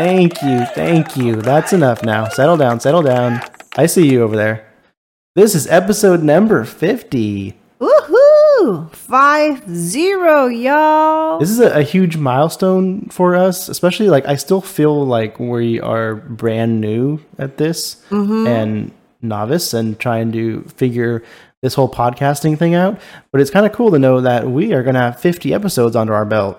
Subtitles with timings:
[0.00, 1.42] Thank you, thank you.
[1.42, 2.26] That's enough now.
[2.30, 3.42] Settle down, settle down.
[3.76, 4.66] I see you over there.
[5.34, 7.54] This is episode number 50.
[7.78, 8.90] Woohoo!
[8.94, 11.38] Five zero, y'all.
[11.38, 15.78] This is a, a huge milestone for us, especially like I still feel like we
[15.80, 18.46] are brand new at this mm-hmm.
[18.46, 21.22] and novice and trying to figure
[21.60, 22.98] this whole podcasting thing out.
[23.32, 25.94] But it's kind of cool to know that we are going to have 50 episodes
[25.94, 26.58] under our belt.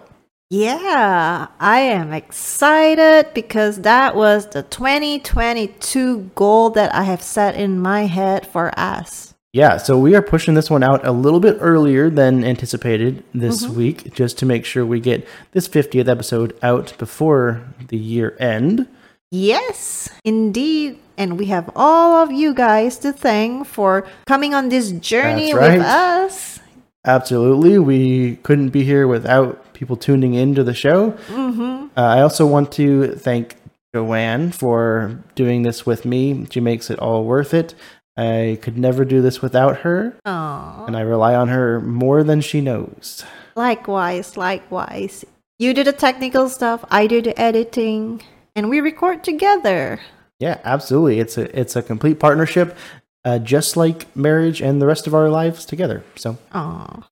[0.52, 7.80] Yeah, I am excited because that was the 2022 goal that I have set in
[7.80, 9.34] my head for us.
[9.54, 13.64] Yeah, so we are pushing this one out a little bit earlier than anticipated this
[13.64, 13.76] mm-hmm.
[13.78, 18.90] week, just to make sure we get this 50th episode out before the year end.
[19.32, 21.00] Yes, indeed.
[21.18, 25.78] And we have all of you guys to thank for coming on this journey right.
[25.78, 26.51] with us.
[27.06, 27.80] Absolutely.
[27.80, 31.12] We couldn't be here without people tuning into the show.
[31.28, 31.88] Mm-hmm.
[31.98, 33.56] Uh, I also want to thank
[33.94, 36.46] Joanne for doing this with me.
[36.52, 37.74] She makes it all worth it.
[38.18, 40.86] I could never do this without her, Aww.
[40.86, 43.24] and I rely on her more than she knows.
[43.56, 45.26] Likewise, likewise.
[45.58, 48.22] You do the technical stuff, I do the editing,
[48.56, 50.02] and we record together.
[50.40, 51.20] Yeah, absolutely.
[51.20, 52.76] It's a it's a complete partnership,
[53.26, 56.04] uh, just like marriage and the rest of our lives together.
[56.16, 57.04] So Aww.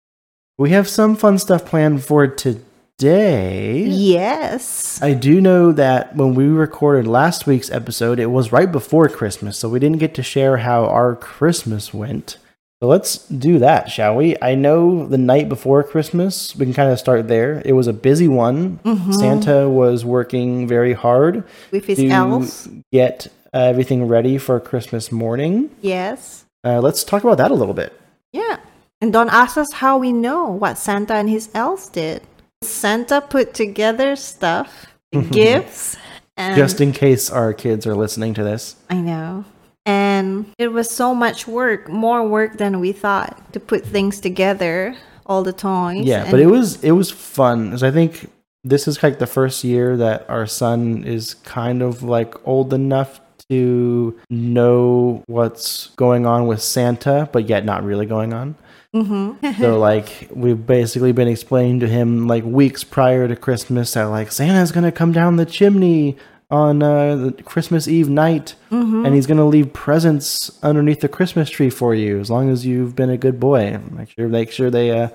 [0.57, 3.83] we have some fun stuff planned for today.
[3.85, 5.01] Yes.
[5.01, 9.57] I do know that when we recorded last week's episode, it was right before Christmas,
[9.57, 12.37] so we didn't get to share how our Christmas went.
[12.81, 14.37] So let's do that, shall we?
[14.41, 17.61] I know the night before Christmas, we can kind of start there.
[17.65, 18.79] It was a busy one.
[19.11, 22.69] Santa was working very hard With his to elves.
[22.93, 25.75] get everything ready for Christmas morning.
[25.81, 26.45] Yes.
[26.63, 27.99] Uh, let's talk about that a little bit.
[28.31, 28.57] Yeah.
[29.01, 32.21] And don't ask us how we know what Santa and his elves did.
[32.61, 34.87] Santa put together stuff,
[35.31, 35.95] gifts,
[36.39, 38.75] and Just in case our kids are listening to this.
[38.89, 39.45] I know.
[39.85, 44.95] And it was so much work, more work than we thought to put things together,
[45.25, 46.05] all the toys.
[46.05, 48.29] Yeah, but it was it was fun because I think
[48.63, 53.19] this is like the first year that our son is kind of like old enough
[53.49, 58.55] to know what's going on with Santa, but yet not really going on.
[58.95, 59.61] Mm-hmm.
[59.61, 64.31] So like we've basically been explaining to him like weeks prior to Christmas that like
[64.31, 66.17] Santa's gonna come down the chimney
[66.51, 69.05] on uh, the Christmas Eve night, Mm-hmm.
[69.05, 72.95] and he's gonna leave presents underneath the Christmas tree for you as long as you've
[72.95, 73.79] been a good boy.
[73.91, 75.09] Make sure make sure they uh,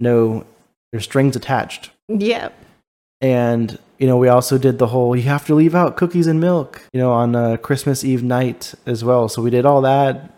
[0.00, 0.44] know
[0.92, 1.90] there's strings attached.
[2.08, 2.52] Yep.
[3.20, 6.38] And you know, we also did the whole you have to leave out cookies and
[6.38, 9.28] milk, you know, on uh, Christmas Eve night as well.
[9.28, 10.32] So we did all that.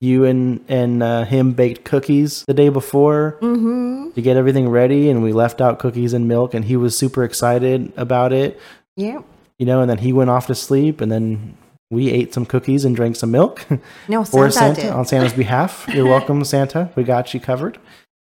[0.00, 4.10] You and and uh, him baked cookies the day before Mm-hmm.
[4.10, 7.24] to get everything ready, and we left out cookies and milk, and he was super
[7.24, 8.60] excited about it,
[8.96, 9.24] Yep.
[9.58, 9.80] you know.
[9.80, 11.56] And then he went off to sleep, and then
[11.90, 13.64] we ate some cookies and drank some milk
[14.08, 14.90] No, Santa, Santa did.
[14.90, 15.86] on Santa's behalf.
[15.88, 16.90] You're welcome, Santa.
[16.94, 17.78] We got you covered.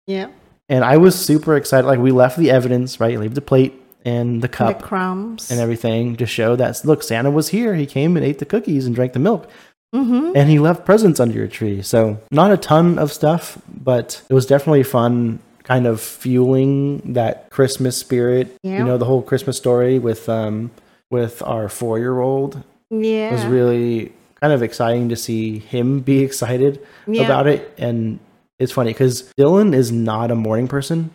[0.07, 0.27] Yeah.
[0.69, 1.85] And I was super excited.
[1.87, 3.19] Like we left the evidence, right?
[3.19, 3.73] Leave the plate
[4.05, 5.49] and the The cup crumbs.
[5.51, 7.75] and everything to show that look, Santa was here.
[7.75, 9.49] He came and ate the cookies and drank the milk,
[9.93, 10.31] mm-hmm.
[10.35, 11.81] and he left presents under your tree.
[11.81, 15.39] So not a ton of stuff, but it was definitely fun.
[15.63, 18.77] Kind of fueling that Christmas spirit, Yeah.
[18.77, 20.69] you know, the whole Christmas story with um
[21.09, 22.61] with our four year old
[22.91, 23.29] Yeah.
[23.29, 24.11] it was really
[24.41, 27.23] kind of exciting to see him be excited Yeah.
[27.25, 28.19] about it and
[28.59, 31.09] it's funny because dylan is not a morning person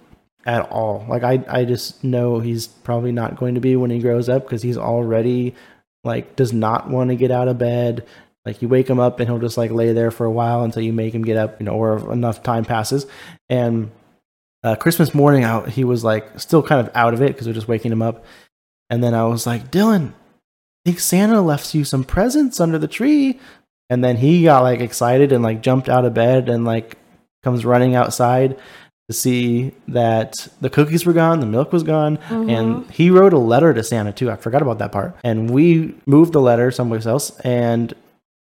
[0.47, 1.05] at all.
[1.09, 4.45] Like i i just know he's probably not going to be when he grows up
[4.45, 5.55] because he's already
[6.05, 8.07] like does not want to get out of bed.
[8.45, 10.83] Like you wake him up and he'll just like lay there for a while until
[10.83, 13.07] you make him get up you know or enough time passes.
[13.49, 13.91] And
[14.63, 17.55] uh, christmas morning out he was like still kind of out of it because we're
[17.55, 18.25] just waking him up.
[18.89, 20.13] And then i was like dylan
[20.85, 23.39] I think Santa left you some presents under the tree.
[23.91, 26.97] And then he got like excited and like jumped out of bed and like
[27.43, 28.59] comes running outside
[29.11, 33.39] to see that the cookies were gone, the milk was gone, and he wrote a
[33.39, 34.31] letter to Santa too.
[34.31, 35.17] I forgot about that part.
[35.25, 37.93] And we moved the letter someplace else and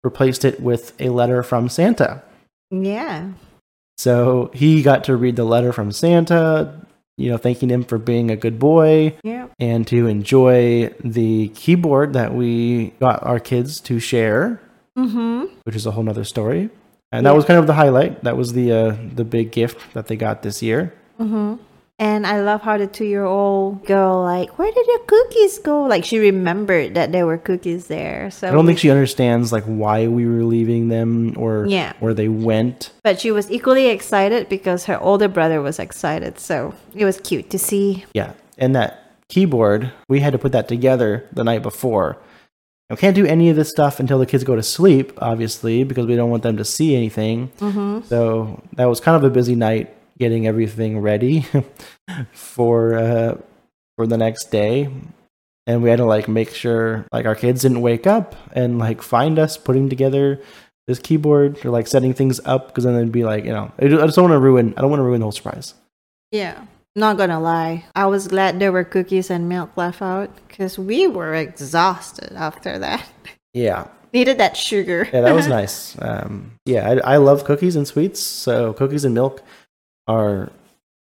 [0.03, 2.23] replaced it with a letter from Santa.
[2.71, 3.31] Yeah.
[3.97, 6.73] So he got to read the letter from Santa,
[7.17, 9.47] you know, thanking him for being a good boy Yeah.
[9.59, 14.61] and to enjoy the keyboard that we got our kids to share,
[14.97, 15.53] Mm-hmm.
[15.63, 16.69] which is a whole nother story.
[17.11, 18.23] And that was kind of the highlight.
[18.23, 20.93] That was the uh, the big gift that they got this year.
[21.19, 21.55] Mm-hmm.
[21.97, 25.83] And I love how the two-year-old girl, like, where did the cookies go?
[25.83, 28.29] Like, she remembered that there were cookies there.
[28.31, 31.93] So I don't think she understands like why we were leaving them or Yeah.
[32.01, 32.91] where they went.
[33.01, 36.37] But she was equally excited because her older brother was excited.
[36.37, 38.03] So it was cute to see.
[38.13, 42.17] Yeah, and that keyboard we had to put that together the night before.
[42.89, 46.05] We can't do any of this stuff until the kids go to sleep, obviously, because
[46.05, 47.49] we don't want them to see anything.
[47.57, 48.07] Mm-hmm.
[48.07, 51.45] So that was kind of a busy night getting everything ready
[52.33, 53.37] for uh,
[53.97, 54.89] for the next day,
[55.65, 59.01] and we had to like make sure like our kids didn't wake up and like
[59.01, 60.39] find us putting together
[60.87, 63.87] this keyboard or like setting things up because then they'd be like you know I
[63.87, 65.73] just don't want to ruin I don't want to ruin the whole surprise.
[66.31, 66.65] Yeah.
[66.95, 71.07] Not gonna lie, I was glad there were cookies and milk left out because we
[71.07, 73.05] were exhausted after that.
[73.53, 75.09] Yeah, Needed that sugar.
[75.11, 75.97] yeah, that was nice.
[76.01, 79.41] Um, yeah, I, I love cookies and sweets, so cookies and milk
[80.07, 80.51] are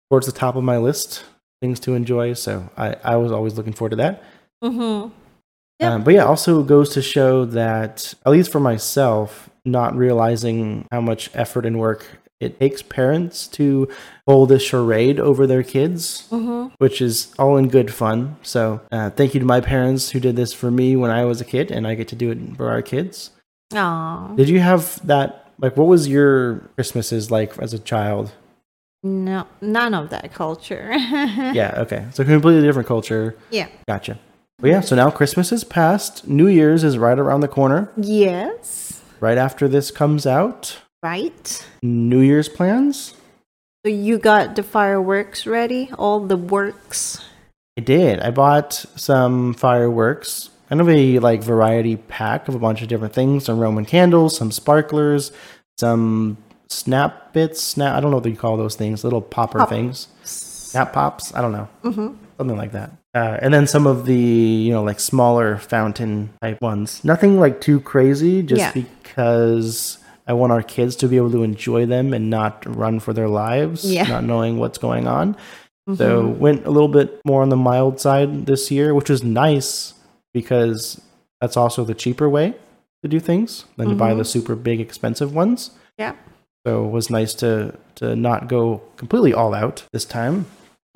[0.09, 1.23] towards the top of my list
[1.61, 2.33] things to enjoy.
[2.33, 4.23] So I I was always looking forward to that.
[4.63, 5.13] mm-hmm.
[5.79, 5.91] Yep.
[5.93, 10.99] Um, but yeah, also goes to show that, at least for myself, not realizing how
[10.99, 12.05] much effort and work
[12.39, 13.87] it takes parents to
[14.27, 16.73] hold a charade over their kids, Mm-hmm.
[16.77, 18.37] which is all in good fun.
[18.43, 21.41] So uh, thank you to my parents who did this for me when I was
[21.41, 23.31] a kid, and I get to do it for our kids.
[23.75, 24.35] Aw.
[24.35, 25.51] Did you have that?
[25.59, 28.31] Like, what was your Christmases like as a child?
[29.03, 30.91] No, none of that culture.
[31.53, 32.05] Yeah, okay.
[32.13, 33.35] So completely different culture.
[33.49, 33.67] Yeah.
[33.87, 34.17] Gotcha.
[34.59, 36.27] But yeah, so now Christmas is past.
[36.27, 37.89] New Year's is right around the corner.
[37.95, 39.01] Yes.
[39.21, 40.79] Right after this comes out.
[41.01, 41.65] Right.
[41.81, 43.13] New Year's plans?
[43.85, 45.89] So you got the fireworks ready?
[45.97, 47.23] All the works?
[47.77, 48.19] I did.
[48.19, 53.13] I bought some fireworks, kind of a like variety pack of a bunch of different
[53.13, 53.45] things.
[53.45, 55.31] Some Roman candles, some sparklers,
[55.79, 56.35] some
[56.67, 57.61] snap bits.
[57.63, 57.95] Snap.
[57.95, 59.05] I don't know what you call those things.
[59.05, 59.69] Little popper Pop.
[59.69, 60.09] things.
[60.23, 61.33] Snap pops.
[61.33, 61.69] I don't know.
[61.83, 62.15] Mm-hmm.
[62.37, 62.91] Something like that.
[63.15, 67.01] Uh, and then some of the you know like smaller fountain type ones.
[67.05, 68.43] Nothing like too crazy.
[68.43, 68.71] Just Yeah.
[69.03, 69.99] because.
[70.29, 73.27] I want our kids to be able to enjoy them and not run for their
[73.27, 74.03] lives, Yeah.
[74.03, 75.33] not knowing what's going on.
[75.33, 75.95] Mm-hmm.
[75.95, 79.95] So went a little bit more on the mild side this year, which was nice
[80.31, 81.01] because
[81.41, 82.53] that's also the cheaper way
[83.01, 85.71] to do things than to buy the super big expensive ones.
[85.97, 86.13] Yeah.
[86.67, 90.45] So it was nice to to not go completely all out this time.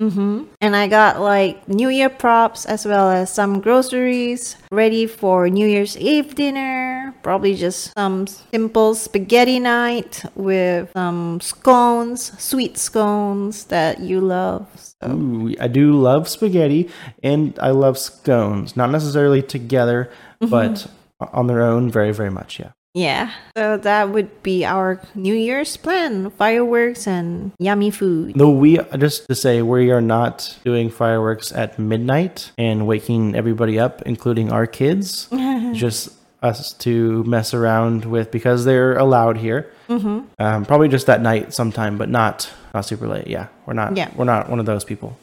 [0.04, 0.44] Mm-hmm.
[0.60, 5.66] And I got like New Year props as well as some groceries ready for New
[5.66, 7.14] Year's Eve dinner.
[7.22, 14.68] Probably just some simple spaghetti night with some scones, sweet scones that you love.
[14.76, 16.90] So Ooh, I do love spaghetti
[17.22, 18.76] and I love scones.
[18.76, 20.10] Not necessarily together,
[20.40, 20.86] but
[21.20, 22.60] on their own, very very much.
[22.60, 22.72] Yeah.
[22.94, 28.34] Yeah, so that would be our New Year's plan: fireworks and yummy food.
[28.36, 33.78] Though we just to say we are not doing fireworks at midnight and waking everybody
[33.78, 35.28] up, including our kids.
[35.74, 36.10] just
[36.44, 39.72] us to mess around with because they're allowed here.
[39.88, 40.20] Mm-hmm.
[40.38, 43.26] Um, probably just that night sometime, but not not super late.
[43.26, 43.96] Yeah, we're not.
[43.96, 44.10] Yeah.
[44.14, 45.18] we're not one of those people.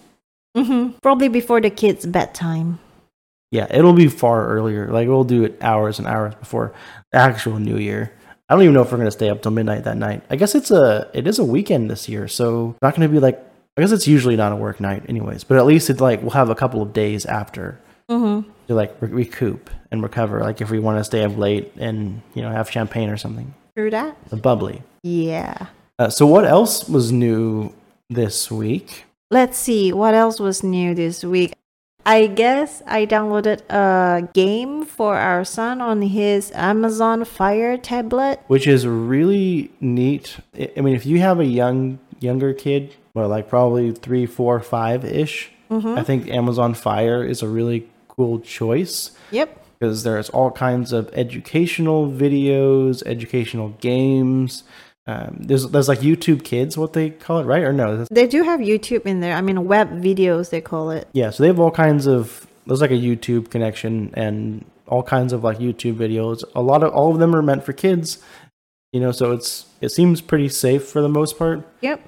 [0.57, 0.97] Mm-hmm.
[1.01, 2.79] Probably before the kids' bedtime.
[3.51, 4.87] Yeah, it'll be far earlier.
[4.87, 6.73] Like we'll do it hours and hours before
[7.11, 8.13] the actual New Year.
[8.49, 10.23] I don't even know if we're gonna stay up till midnight that night.
[10.29, 13.45] I guess it's a it is a weekend this year, so not gonna be like.
[13.77, 15.45] I guess it's usually not a work night, anyways.
[15.45, 17.79] But at least it's like we'll have a couple of days after
[18.09, 18.49] Mm-hmm.
[18.67, 20.41] to like recoup and recover.
[20.41, 23.53] Like if we want to stay up late and you know have champagne or something,
[23.77, 24.17] True that.
[24.29, 24.81] the bubbly.
[25.03, 25.67] Yeah.
[25.97, 27.73] Uh, so what else was new
[28.09, 29.05] this week?
[29.29, 31.53] Let's see what else was new this week.
[32.05, 38.39] I guess I downloaded a game for our son on his Amazon Fire tablet.
[38.47, 40.37] Which is really neat.
[40.77, 45.03] I mean, if you have a young younger kid, well, like probably three, four, five
[45.05, 45.97] ish, mm-hmm.
[45.97, 49.65] I think Amazon Fire is a really cool choice Yep.
[49.79, 54.63] because there's all kinds of educational videos, educational games.
[55.07, 57.63] Um, there's there's like YouTube Kids, what they call it, right?
[57.63, 58.05] Or no?
[58.11, 59.35] They do have YouTube in there.
[59.35, 61.07] I mean, web videos, they call it.
[61.13, 62.47] Yeah, so they have all kinds of.
[62.67, 66.43] There's like a YouTube connection and all kinds of like YouTube videos.
[66.55, 68.19] A lot of all of them are meant for kids,
[68.93, 69.11] you know.
[69.11, 71.99] So it's it seems pretty safe for the most part, Yep.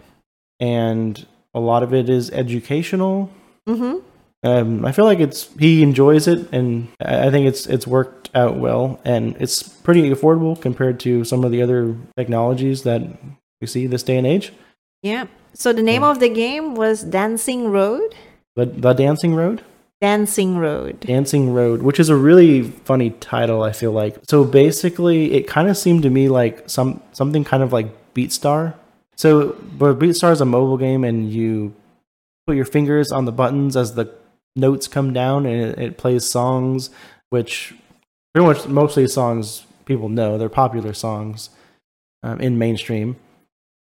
[0.59, 3.31] and a lot of it is educational.
[3.67, 4.05] Mm-hmm.
[4.43, 8.57] Um, I feel like it's he enjoys it, and I think it's it's worked out
[8.57, 13.03] well, and it's pretty affordable compared to some of the other technologies that
[13.63, 14.51] we see this day and age?
[15.01, 15.27] Yeah.
[15.53, 18.13] So the name of the game was Dancing Road.
[18.55, 19.63] The, the Dancing Road?
[20.01, 20.99] Dancing Road.
[20.99, 24.17] Dancing Road, which is a really funny title, I feel like.
[24.27, 28.73] So basically, it kind of seemed to me like some something kind of like BeatStar.
[29.15, 31.73] So, but BeatStar is a mobile game, and you
[32.45, 34.13] put your fingers on the buttons as the
[34.55, 36.89] notes come down, and it, it plays songs,
[37.29, 37.73] which
[38.33, 40.37] pretty much mostly songs people know.
[40.37, 41.49] They're popular songs
[42.23, 43.17] um, in mainstream.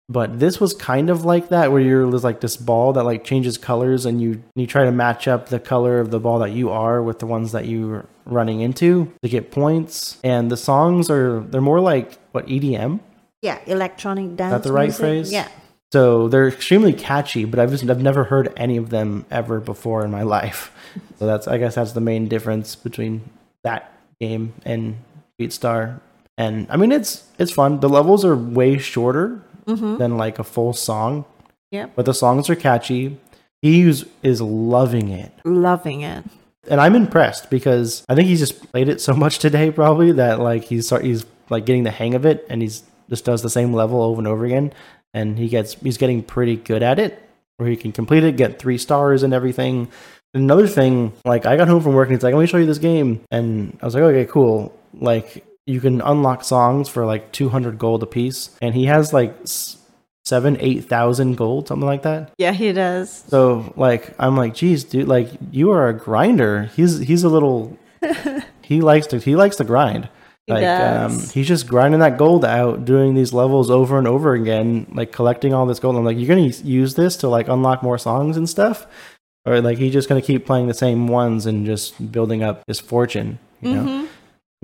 [0.09, 3.23] But this was kind of like that, where you're there's like this ball that like
[3.23, 6.51] changes colors, and you you try to match up the color of the ball that
[6.51, 10.17] you are with the ones that you're running into to get points.
[10.21, 12.99] And the songs are they're more like what EDM.
[13.41, 14.53] Yeah, electronic dance.
[14.53, 14.99] Is that the right music.
[14.99, 15.31] phrase?
[15.31, 15.47] Yeah.
[15.91, 20.03] So they're extremely catchy, but I've just I've never heard any of them ever before
[20.05, 20.71] in my life.
[21.19, 23.21] So that's I guess that's the main difference between
[23.63, 24.97] that game and
[25.39, 25.99] BeatStar.
[26.37, 27.79] And I mean it's it's fun.
[27.81, 29.97] The levels are way shorter Mm-hmm.
[29.97, 31.23] than like a full song.
[31.69, 31.91] Yep.
[31.95, 33.17] But the songs are catchy.
[33.61, 35.31] He is, is loving it.
[35.45, 36.23] Loving it.
[36.67, 40.39] And I'm impressed because I think he's just played it so much today probably that
[40.39, 43.71] like he's he's like getting the hang of it and he's just does the same
[43.71, 44.73] level over and over again
[45.13, 47.21] and he gets he's getting pretty good at it
[47.57, 49.87] where he can complete it, get 3 stars and everything.
[50.33, 52.65] Another thing, like I got home from work and he's like, "Let me show you
[52.65, 57.31] this game." And I was like, "Okay, cool." Like you can unlock songs for like
[57.33, 59.35] 200 gold a piece and he has like
[60.25, 63.23] 7 8000 gold something like that Yeah, he does.
[63.27, 66.63] so like I'm like, geez, dude, like you are a grinder.
[66.75, 67.77] He's he's a little
[68.63, 70.09] he likes to he likes to grind.
[70.47, 74.33] He like um he's just grinding that gold out, doing these levels over and over
[74.33, 75.95] again, like collecting all this gold.
[75.95, 78.87] I'm like, you're gonna use this to like unlock more songs and stuff?
[79.45, 82.79] Or like he's just gonna keep playing the same ones and just building up his
[82.79, 83.83] fortune, you know?
[83.83, 84.07] Mhm.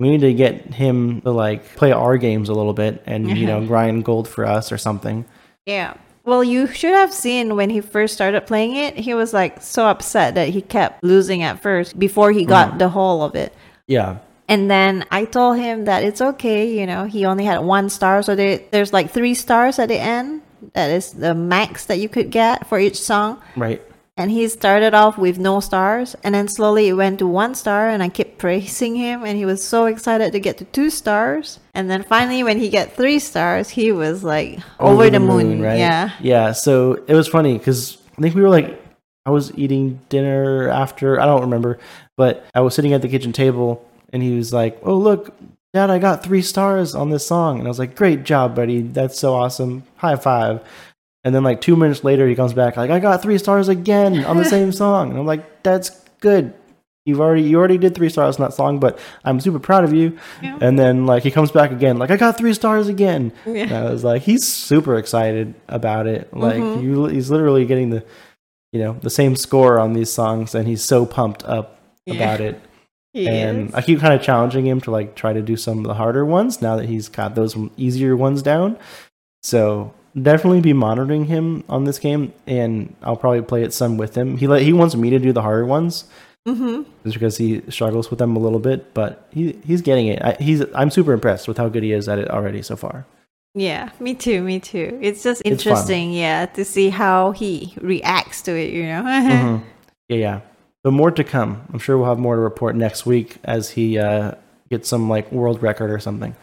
[0.00, 3.46] We need to get him to like play our games a little bit and you
[3.46, 5.24] know grind gold for us or something.
[5.66, 5.94] Yeah.
[6.24, 9.86] Well, you should have seen when he first started playing it, he was like so
[9.86, 12.78] upset that he kept losing at first before he got Mm-hmm.
[12.78, 13.52] the whole of it.
[13.86, 14.18] Yeah.
[14.48, 18.22] And then I told him that it's okay, you know, he only had one star.
[18.22, 20.40] So there, there's like three stars at the end.
[20.72, 23.42] That is the max that you could get for each song.
[23.56, 23.82] Right.
[24.16, 26.16] And he started off with no stars.
[26.24, 27.88] And then slowly it went to one star.
[27.88, 29.22] And I kept praising him.
[29.22, 31.60] And he was so excited to get to two stars.
[31.74, 35.60] And then finally, when he got three stars, he was like over, the, moon.
[35.60, 35.78] Right.
[35.78, 36.10] Yeah.
[36.20, 36.52] Yeah.
[36.52, 38.82] So it was funny because I think we were like,
[39.26, 41.78] I was eating dinner after, I don't remember,
[42.16, 45.34] but I was sitting at the kitchen table and he was like, Oh, look,
[45.74, 47.58] Dad, I got three stars on this song.
[47.58, 48.82] And I was like, Great job, buddy.
[48.82, 49.84] That's so awesome.
[49.96, 50.60] High five.
[51.24, 54.24] And then like two minutes later, he comes back like, I got three stars again
[54.24, 55.10] on the same song.
[55.10, 56.54] And I'm like, That's good.
[57.04, 59.94] You've already you already did three stars on that song, but I'm super proud of
[59.94, 60.18] you.
[60.42, 60.58] Yeah.
[60.60, 63.32] And then like he comes back again, like I got three stars again.
[63.46, 63.62] Yeah.
[63.62, 66.32] And I was like, he's super excited about it.
[66.34, 66.82] Like Mhm.
[66.82, 68.04] you, he's literally getting the,
[68.72, 72.14] you know, the same score on these songs, and he's so pumped up Yeah.
[72.16, 72.60] about it.
[73.18, 73.74] He and is.
[73.74, 76.24] I keep kind of challenging him to like try to do some of the harder
[76.24, 78.76] ones now that he's got those easier ones down.
[79.42, 84.16] So definitely be monitoring him on this game, and I'll probably play it some with
[84.16, 84.36] him.
[84.36, 86.04] He let, he wants me to do the harder ones
[86.46, 86.84] Mhm.
[87.04, 90.22] just because he struggles with them a little bit, but he he's getting it.
[90.22, 93.04] I, he's I'm super impressed with how good he is at it already so far.
[93.54, 94.98] Yeah, me too, me too.
[95.02, 99.02] It's just It's interesting, yeah, to see how he reacts to it, you know?
[99.02, 99.62] Mhm.
[100.08, 100.40] Yeah, yeah.
[100.84, 101.66] But more to come.
[101.72, 104.32] I'm sure we'll have more to report next week as he uh,
[104.70, 106.36] gets some like world record or something.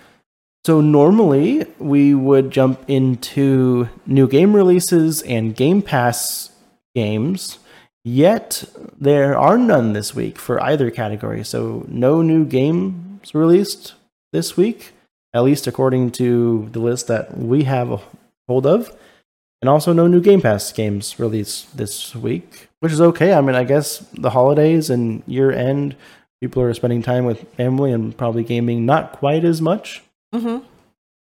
[0.65, 6.51] So normally we would jump into new game releases and Game Pass
[6.95, 7.59] games.
[8.03, 8.65] Yet
[8.99, 11.43] there are none this week for either category.
[11.43, 13.93] So no new games released
[14.33, 14.93] this week,
[15.33, 18.01] at least according to the list that we have
[18.47, 18.95] hold of.
[19.65, 23.33] And also no new Game Pass games released this week, which is okay.
[23.33, 25.95] I mean, I guess the holidays and year end,
[26.39, 30.03] people are spending time with family and probably gaming not quite as much.
[30.31, 30.59] hmm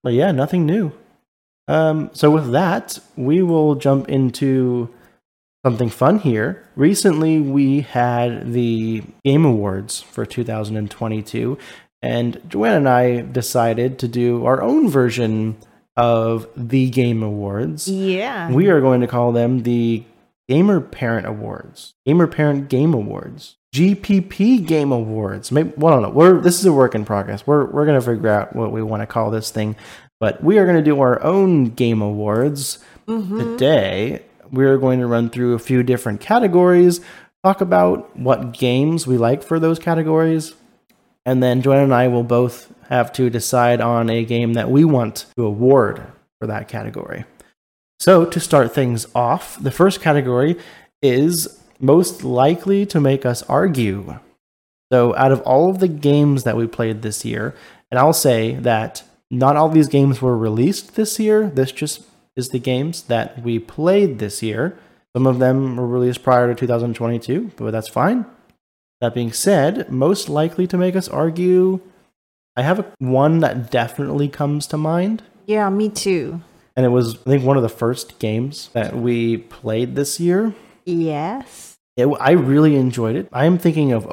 [0.03, 0.93] But yeah, nothing new.
[1.69, 4.89] Um, so with that, we will jump into
[5.63, 6.67] something fun here.
[6.75, 11.59] Recently, we had the Game Awards for 2022,
[12.01, 15.59] and Joanne and I decided to do our own version
[15.97, 17.89] of the Game Awards.
[17.89, 18.51] Yeah.
[18.51, 20.05] We are going to call them the
[20.49, 25.51] Gamer Parent Awards, Gamer Parent Game Awards, GPP Game Awards.
[25.53, 26.11] Maybe well, I don't know.
[26.11, 27.47] We're this is a work in progress.
[27.47, 29.77] We're we're gonna figure out what we want to call this thing,
[30.21, 33.39] but we are going to do our own Game Awards Mhm.
[33.39, 34.23] today.
[34.51, 37.01] We're going to run through a few different categories,
[37.43, 40.53] talk about what games we like for those categories,
[41.25, 44.85] and then Joanna and I will both have to decide on a game that we
[44.85, 46.03] want to award
[46.39, 47.25] for that category.
[47.99, 50.59] So, to start things off, the first category
[51.01, 54.19] is most likely to make us argue.
[54.93, 57.55] So, out of all of the games that we played this year,
[57.91, 62.03] and I'll say that not all these games were released this year, this just
[62.37, 64.77] is the games that we played this year.
[65.17, 68.27] Some of them were released prior to 2022, but that's fine.
[69.01, 71.81] That being said, most likely to make us argue,
[72.57, 76.41] I have a, one that definitely comes to mind, Yeah, me too.
[76.77, 80.55] and it was I think one of the first games that we played this year.
[80.85, 81.77] Yes.
[81.97, 83.29] It, I really enjoyed it.
[83.33, 84.11] I am thinking of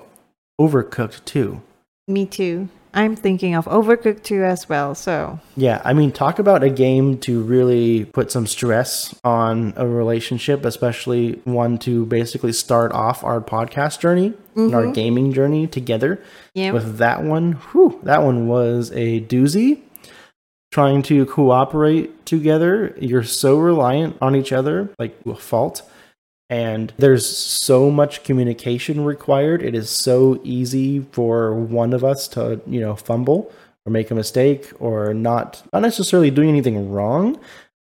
[0.60, 1.62] Overcooked too.
[2.08, 2.70] Me too.
[2.92, 4.96] I'm thinking of Overcooked 2 as well.
[4.96, 9.88] So, Yeah, I mean, talk about a game to really put some stress on a
[9.88, 14.34] relationship, especially one to basically start off our podcast journey
[14.66, 14.94] and our mm-hmm.
[14.94, 16.22] gaming journey together.
[16.54, 16.72] yeah.
[16.72, 19.82] With that one, whew, that one was a doozy.
[20.72, 25.82] Trying to cooperate together, you're so reliant on each other, like to a fault.
[26.52, 29.64] And there's so much communication required.
[29.64, 33.52] It is so easy for one of us to, you know, fumble
[33.86, 37.40] or make a mistake or not not necessarily doing anything wrong,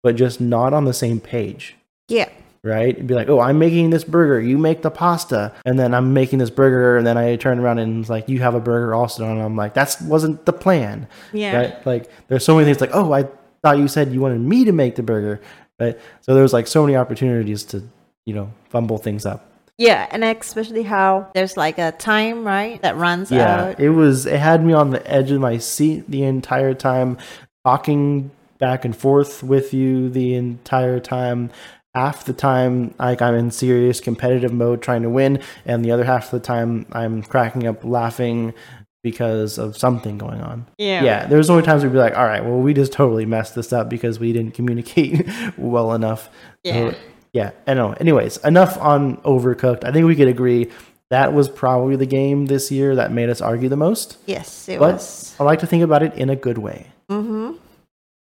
[0.02, 1.76] but just not on the same page
[2.12, 2.28] yeah.
[2.64, 3.04] Right?
[3.06, 6.38] Be like, oh, I'm making this burger, you make the pasta, and then I'm making
[6.38, 9.24] this burger, and then I turn around and it's like, you have a burger also,
[9.28, 11.56] and I'm like, that wasn't the plan, Yeah.
[11.56, 11.86] right?
[11.86, 13.26] Like, there's so many things like, oh, I
[13.62, 15.40] thought you said you wanted me to make the burger,
[15.80, 15.98] right?
[16.20, 17.82] So there's like so many opportunities to,
[18.26, 19.48] you know, fumble things up.
[19.78, 20.06] Yeah.
[20.12, 22.80] And especially how there's like a time, right?
[22.82, 23.80] That runs Yeah, out.
[23.80, 24.26] it was.
[24.26, 27.18] It had me on the edge of my seat the entire time,
[27.64, 31.50] talking back and forth with you the entire time.
[31.94, 36.04] Half the time, like I'm in serious competitive mode trying to win, and the other
[36.04, 38.54] half of the time, I'm cracking up laughing
[39.02, 40.66] because of something going on.
[40.78, 41.02] Yeah.
[41.02, 43.72] Yeah, there's only times we'd be like, "All right, well, we just totally messed this
[43.72, 46.30] up because we didn't communicate well enough."
[46.64, 46.92] Yeah.
[46.92, 46.96] So,
[47.32, 47.50] yeah.
[47.66, 47.92] I know.
[47.92, 49.84] Anyways, enough on Overcooked.
[49.84, 50.70] I think we could agree
[51.10, 54.16] that was probably the game this year that made us argue the most.
[54.24, 55.36] Yes, it But was.
[55.38, 56.86] I like to think about it in a good way.
[57.10, 57.52] Mm-hmm.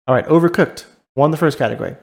[0.08, 1.94] All right, Overcooked won the first category.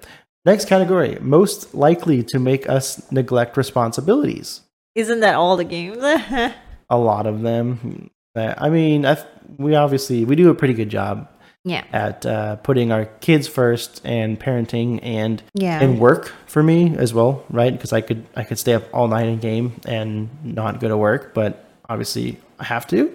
[0.48, 4.62] Next category, most likely to make us neglect responsibilities.
[4.96, 5.98] Isn't that all the games?
[6.90, 8.10] A lot of them.
[8.34, 11.28] I mean, I th- we obviously we do a pretty good job
[11.66, 11.84] yeah.
[11.92, 15.82] at uh, putting our kids first and parenting and Yeah.
[15.82, 17.74] and work for me as well, right?
[17.74, 20.96] Because I could I could stay up all night in game and not go to
[20.96, 23.14] work, but obviously I have to.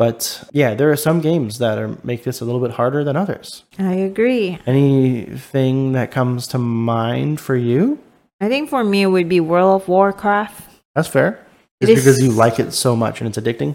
[0.00, 3.16] But yeah, there are some games that are make this a little bit harder than
[3.16, 3.64] others.
[3.78, 4.58] I agree.
[4.66, 7.98] Anything that comes to mind for you?
[8.40, 10.64] I think for me it would be World of Warcraft.
[10.94, 11.44] That's fair.
[11.82, 13.74] It It's because you like it so much and it's addicting.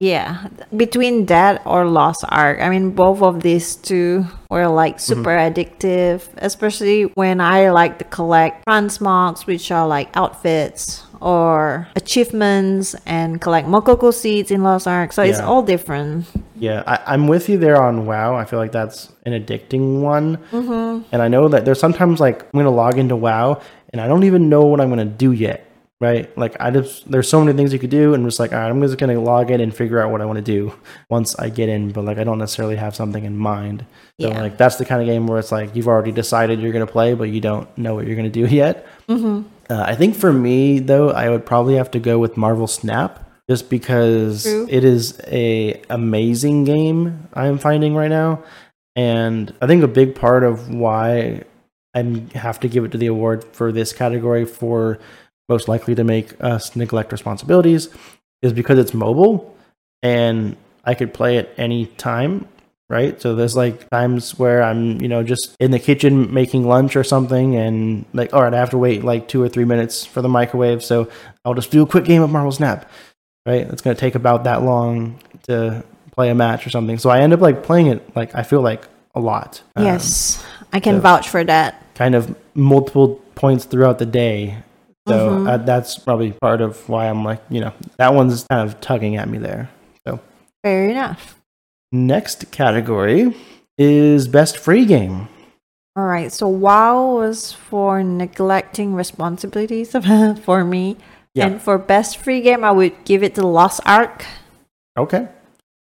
[0.00, 2.60] Yeah, between that or Lost Ark.
[2.60, 5.14] I mean, both of these two were like mm-hmm.
[5.14, 12.94] super addictive, especially when I like to collect transmogs, which are like outfits or achievements,
[13.06, 15.12] and collect Mokoko seeds in Lost Ark.
[15.12, 16.26] So it's all different.
[16.56, 18.36] Yeah, I, I'm with you there on WoW.
[18.36, 20.36] I feel like that's an addicting one.
[20.52, 21.02] Mm-hmm.
[21.12, 23.60] And I know that there's sometimes like I'm going to log into WoW
[23.92, 25.66] and I don't even know what I'm going to do yet,
[26.00, 26.36] right?
[26.38, 28.58] Like I just, there's so many things you could do and I'm just like, all
[28.58, 30.72] right, I'm just going to log in and figure out what I want to do
[31.08, 31.90] once I get in.
[31.90, 33.84] But like I don't necessarily have something in mind.
[34.20, 34.40] So Yeah.
[34.42, 36.92] like that's the kind of game where it's like you've already decided you're going to
[36.92, 38.86] play, but you don't know what you're going to do yet.
[39.08, 39.48] Mm-hmm.
[39.70, 43.20] Uh, I think for me though, I would probably have to go with Marvel Snap
[43.48, 44.66] just because True.
[44.70, 48.42] it is a amazing game I'm finding right now,
[48.96, 51.42] and I think a big part of why
[51.94, 54.98] I have to give it to the award for this category for
[55.48, 57.88] most likely to make us neglect responsibilities
[58.42, 59.56] is because it's mobile
[60.02, 62.48] and I could play it any time
[62.90, 63.20] right?
[63.20, 67.04] So there's like times where I'm, you know, just in the kitchen making lunch or
[67.04, 70.22] something, and like, all right, I have to wait like two or three minutes for
[70.22, 71.08] the microwave, so
[71.44, 72.90] I'll just do a quick game of Marvel Snap,
[73.46, 73.62] right?
[73.62, 76.98] It's gonna take about that long to play a match or something.
[76.98, 79.62] So I end up like playing it like I feel like a lot.
[79.76, 81.80] Um, yes, I can so- vouch for that.
[81.94, 84.58] kind of multiple points throughout the day.
[85.06, 85.48] So Mhm.
[85.48, 89.16] uh, that's probably part of why I'm like, you know, that one's kind of tugging
[89.16, 89.68] at me there.
[90.06, 90.18] So
[90.64, 91.33] fair enough.
[91.94, 93.36] Next category
[93.78, 95.28] is best free game.
[95.94, 96.32] All right.
[96.32, 99.92] So WoW was for neglecting responsibilities
[100.42, 100.96] for me.
[101.34, 101.46] Yeah.
[101.46, 104.24] And for best free game, I would give it to Lost Ark.
[104.98, 105.28] Okay.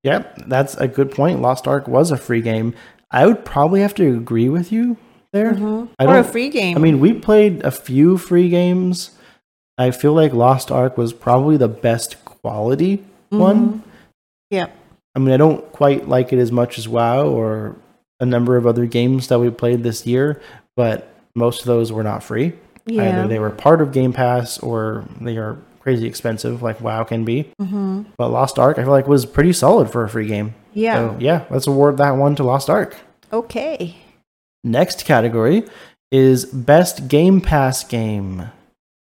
[0.05, 1.41] Yep, that's a good point.
[1.41, 2.75] Lost Ark was a free game.
[3.11, 4.99] I would probably have to agree with you
[5.33, 5.55] there.
[5.55, 5.93] Mm-hmm.
[5.99, 6.77] I For a free game.
[6.77, 9.13] I mean, we played a few free games.
[9.79, 13.83] I feel like Lost Ark was probably the best quality one.
[14.53, 14.71] Mhm.
[15.17, 17.75] I mean, I don't quite like it as much as WoW or
[18.21, 20.43] a number of other games that we played this year,
[20.77, 22.53] but most of those were not free.
[22.85, 23.09] Yeah.
[23.09, 27.25] Either they were part of Game Pass or they are crazy expensive, like WoW can
[27.25, 27.51] be.
[27.61, 28.03] mm-hmm.
[28.19, 30.55] But Lost Ark, I feel like, was pretty solid for a free game.
[30.75, 30.95] Yeah.
[30.97, 32.97] So, yeah, let's award that one to Lost Ark.
[33.33, 33.97] Okay.
[34.63, 35.65] Next category
[36.13, 38.51] is Best Game Pass Game.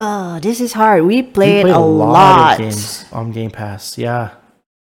[0.01, 1.03] Oh, this is hard.
[1.03, 2.53] We We played, played a, lot.
[2.53, 3.99] of games on Game Pass.
[3.99, 4.31] Yeah.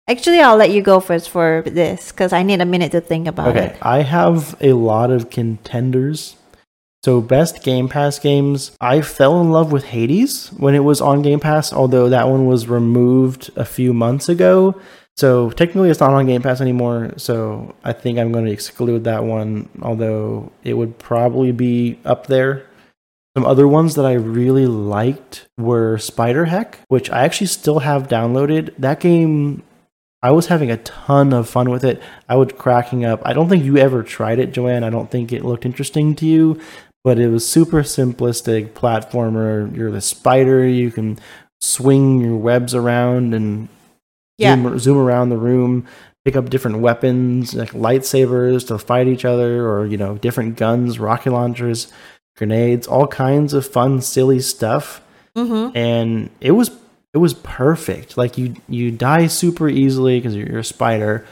[0.06, 3.26] Actually, I'll let you go first for this because I need a minute to think
[3.26, 3.70] about Okay, it.
[3.70, 6.36] Okay, I have a lot of contenders.
[7.04, 8.76] So, best Game Pass games.
[8.80, 12.46] I fell in love with Hades when it was on Game Pass, although that one
[12.46, 14.80] was removed a few months ago.
[15.16, 17.12] So, technically, it's not on Game Pass anymore.
[17.16, 22.26] So, I think I'm going to exclude that one, although it would probably be up
[22.26, 22.66] there.
[23.36, 28.72] Some other ones that I really liked were SpiderHeck, which I actually still have downloaded.
[28.78, 29.62] That game
[30.24, 32.02] I was having a ton of fun with it.
[32.28, 33.20] I was cracking up.
[33.24, 34.82] I don't think you ever tried it, Joanne.
[34.82, 36.58] I don't think it looked interesting to you,
[37.04, 39.74] but it was super simplistic platformer.
[39.76, 40.66] You're the spider.
[40.66, 41.18] You can
[41.60, 43.68] swing your webs around and
[44.38, 44.54] Yeah.
[44.56, 45.84] zoom, zoom around the room,
[46.24, 50.98] pick up different weapons like lightsabers to fight each other, or you know different guns,
[50.98, 51.92] rocket launchers,
[52.36, 55.00] grenades, all kinds of fun, silly stuff
[55.36, 55.76] Mm-hmm.
[55.76, 56.70] and it was
[57.14, 58.18] it was perfect.
[58.18, 61.24] Like you you die super easily because you're, you're a spider.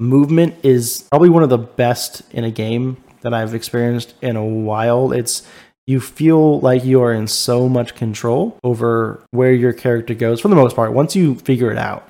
[0.00, 4.44] Movement is probably one of the best in a game that I've experienced in a
[4.44, 5.12] while.
[5.12, 5.46] It's
[5.88, 10.48] you feel like you are in so much control over where your character goes for
[10.48, 10.92] the most part.
[10.92, 12.08] Once you figure it out,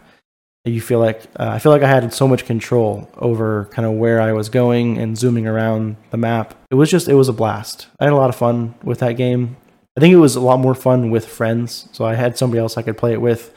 [0.65, 3.95] you feel like uh, I feel like I had so much control over kind of
[3.95, 6.55] where I was going and zooming around the map.
[6.71, 7.87] It was just it was a blast.
[7.99, 9.57] I had a lot of fun with that game.
[9.99, 12.77] I think it was a lot more fun with friends, so I had somebody else
[12.77, 13.53] I could play it with.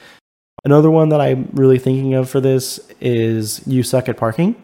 [0.66, 4.56] Another one that I'm really thinking of for this is You Suck at Parking,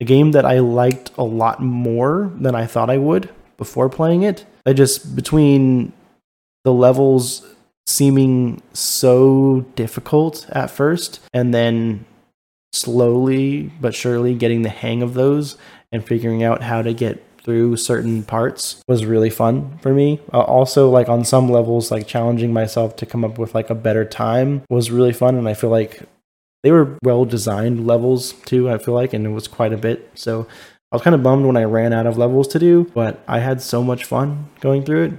[0.00, 4.22] a game that I liked a lot more than I thought I would before playing
[4.22, 4.46] it.
[4.64, 5.92] I just between
[6.62, 7.44] the levels
[7.88, 12.04] seeming so difficult at first and then
[12.72, 15.56] slowly but surely getting the hang of those
[15.90, 20.20] and figuring out how to get through certain parts was really fun for me.
[20.32, 23.74] Uh, also, like on some levels, like challenging myself to come up with like a
[23.74, 26.02] better time was really fun, and I feel like
[26.62, 28.70] they were well designed levels too.
[28.70, 30.10] I feel like, and it was quite a bit.
[30.14, 30.46] So
[30.92, 33.38] I was kind of bummed when I ran out of levels to do, but I
[33.38, 35.12] had so much fun going through it.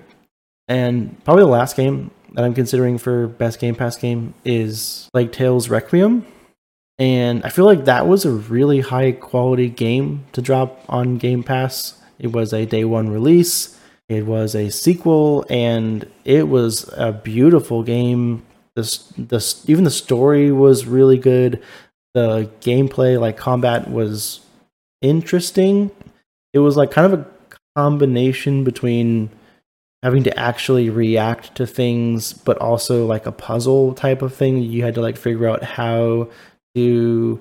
[0.68, 5.32] And probably the last game that I'm considering for best Game Pass game is Plague
[5.32, 6.26] Tales Requiem.
[7.00, 11.44] And I feel like that was a really high quality game to drop on Game
[11.44, 12.01] Pass.
[12.22, 13.78] It was a day one release.
[14.08, 18.46] It was a sequel, and it was a beautiful game.
[18.76, 21.62] This, this, even the story was really good.
[22.14, 24.42] The gameplay, like combat, was
[25.02, 25.90] interesting.
[26.54, 27.26] It was like kind of a
[27.76, 29.30] combination between
[30.04, 34.58] having to actually react to things, but also like a puzzle type of thing.
[34.58, 36.30] You had to like figure out how
[36.76, 37.40] to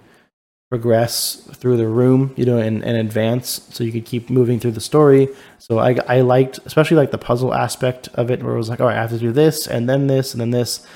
[0.71, 4.71] progress through the room, you know, and, and advance so you could keep moving through
[4.71, 5.29] the story.
[5.59, 8.81] So I, I liked, especially like the puzzle aspect of it, where it was like,
[8.81, 10.87] all right, I have to do this and then this and then this,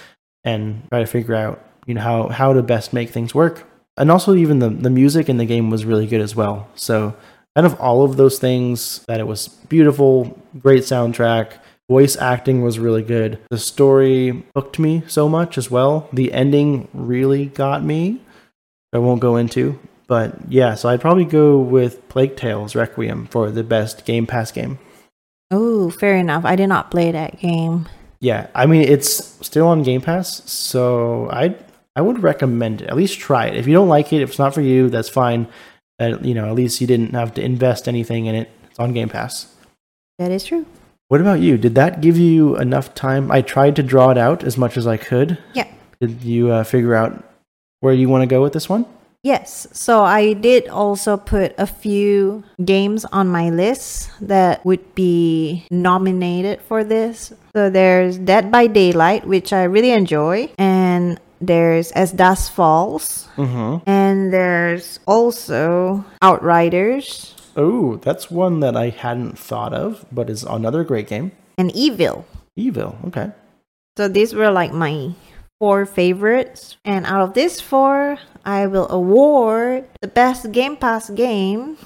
[0.44, 3.68] and try to figure out, you know, how, how to best make things work.
[3.96, 6.68] And also, even the, the music in the game was really good as well.
[6.74, 7.16] So,
[7.54, 11.52] kind of all of those things that it was beautiful, great soundtrack,
[11.88, 13.38] voice acting was really good.
[13.50, 16.08] The story hooked me so much as well.
[16.12, 18.20] The ending really got me.
[18.94, 23.50] I won't go into, but yeah, so I'd probably go with Plague Tales Requiem for
[23.50, 24.78] the best Game Pass game.
[25.50, 26.44] Oh, fair enough.
[26.44, 27.88] I did not play that game.
[28.20, 29.10] Yeah, I mean it's
[29.46, 31.56] still on Game Pass, so I
[31.96, 32.88] I would recommend it.
[32.88, 33.56] At least try it.
[33.56, 35.46] If you don't like it, if it's not for you, that's fine.
[36.00, 38.50] Uh, you know, at least you didn't have to invest anything in it.
[38.70, 39.54] It's on Game Pass.
[40.18, 40.66] That is true.
[41.08, 41.58] What about you?
[41.58, 43.30] Did that give you enough time?
[43.30, 45.38] I tried to draw it out as much as I could.
[45.52, 45.68] Yeah.
[46.00, 47.22] Did you uh, figure out
[47.84, 48.86] where you want to go with this one?
[49.22, 49.68] Yes.
[49.72, 56.60] So I did also put a few games on my list that would be nominated
[56.60, 57.32] for this.
[57.56, 63.88] So there's Dead by Daylight, which I really enjoy, and there's As Dusk Falls, Mm-hmm.
[63.88, 70.82] and there's also Outriders Oh, that's one that I hadn't thought of, but is another
[70.84, 71.30] great game.
[71.56, 72.24] and Eville.
[72.58, 72.96] Eville.
[73.08, 73.30] Okay.
[73.96, 75.14] So these were like my
[75.60, 76.76] four favorites.
[76.84, 81.76] And out of these four, I will award the best Game Pass game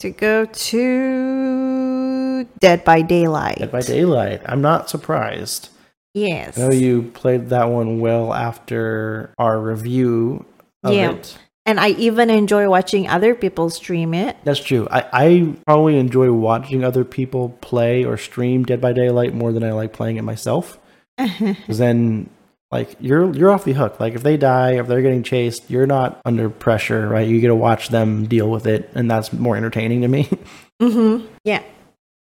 [0.00, 3.58] to go to Dead by Daylight.
[3.58, 4.42] Dead by Daylight.
[4.46, 5.70] I'm not surprised.
[6.14, 6.58] Yes.
[6.58, 10.44] I know you played that one well after our review
[10.82, 11.12] of Yeah.
[11.12, 11.38] it.
[11.66, 14.36] And I even enjoy watching other people stream it.
[14.44, 14.86] That's true.
[14.88, 19.64] I, I probably enjoy watching other people play or stream Dead by Daylight more than
[19.64, 20.78] I like playing it myself.
[21.18, 22.30] Because then,
[22.70, 24.00] like, you're you're off the hook.
[24.00, 27.26] Like, if they die, if they're getting chased, you're not under pressure, right?
[27.26, 30.24] You get to watch them deal with it, and that's more entertaining to me.
[30.82, 31.26] mm-hmm.
[31.44, 31.62] Yeah.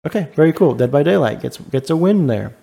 [0.07, 0.73] okay, very cool.
[0.73, 2.55] Dead by Daylight gets gets a win there.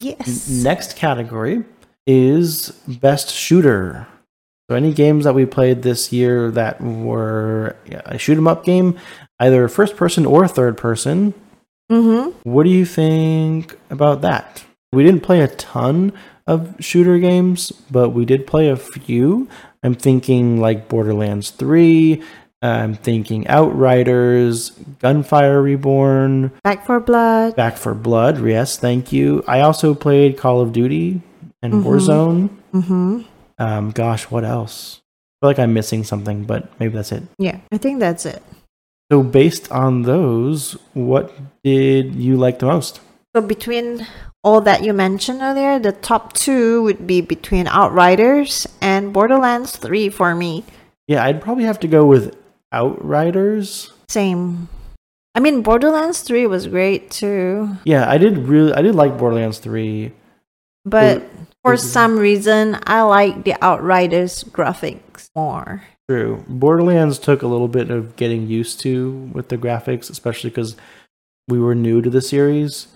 [0.00, 0.48] Yes.
[0.48, 1.64] Next category
[2.06, 4.06] is best shooter.
[4.68, 8.64] So any games that we played this year that were yeah, a shoot 'em up
[8.64, 8.98] game,
[9.40, 11.32] either first person or third person.
[11.90, 12.38] Mm-hmm.
[12.42, 14.62] What do you think about that?
[14.92, 16.12] We didn't play a ton
[16.48, 19.46] of shooter games, but we did play a few.
[19.84, 22.20] I'm thinking like Borderlands 3,
[22.60, 27.54] I'm thinking Outriders, Gunfire Reborn, Back 4 Blood.
[27.54, 28.44] Back 4 Blood.
[28.44, 29.44] Yes, thank you.
[29.46, 31.20] I also played Call of Duty
[31.62, 31.82] and Mhm.
[31.84, 32.48] Warzone.
[32.74, 33.20] Mm-hmm.
[33.58, 34.98] Um, gosh, what else?
[34.98, 37.22] I feel like I'm missing something, but maybe that's it.
[37.38, 38.42] Yeah, I think that's it.
[39.12, 41.30] So, based on those, what
[41.62, 43.00] did you like the most?
[43.36, 44.06] So between
[44.48, 50.08] all that you mentioned earlier, the top two would be between Outriders and Borderlands 3
[50.08, 50.64] for me.
[51.06, 52.34] Yeah, I'd probably have to go with
[52.72, 53.92] Outriders.
[54.08, 54.68] Same.
[55.34, 59.58] I mean, Borderlands 3 was great too, Yeah, I did really, I did like Borderlands
[59.58, 60.12] 3.
[60.86, 61.28] but
[61.62, 61.80] for Mhm.
[61.84, 65.82] some reason, I like the Outriders graphics more.
[66.08, 66.42] True.
[66.48, 70.74] Borderlands took a little bit of getting used to with the graphics, especially because
[71.46, 72.88] we were new to the series.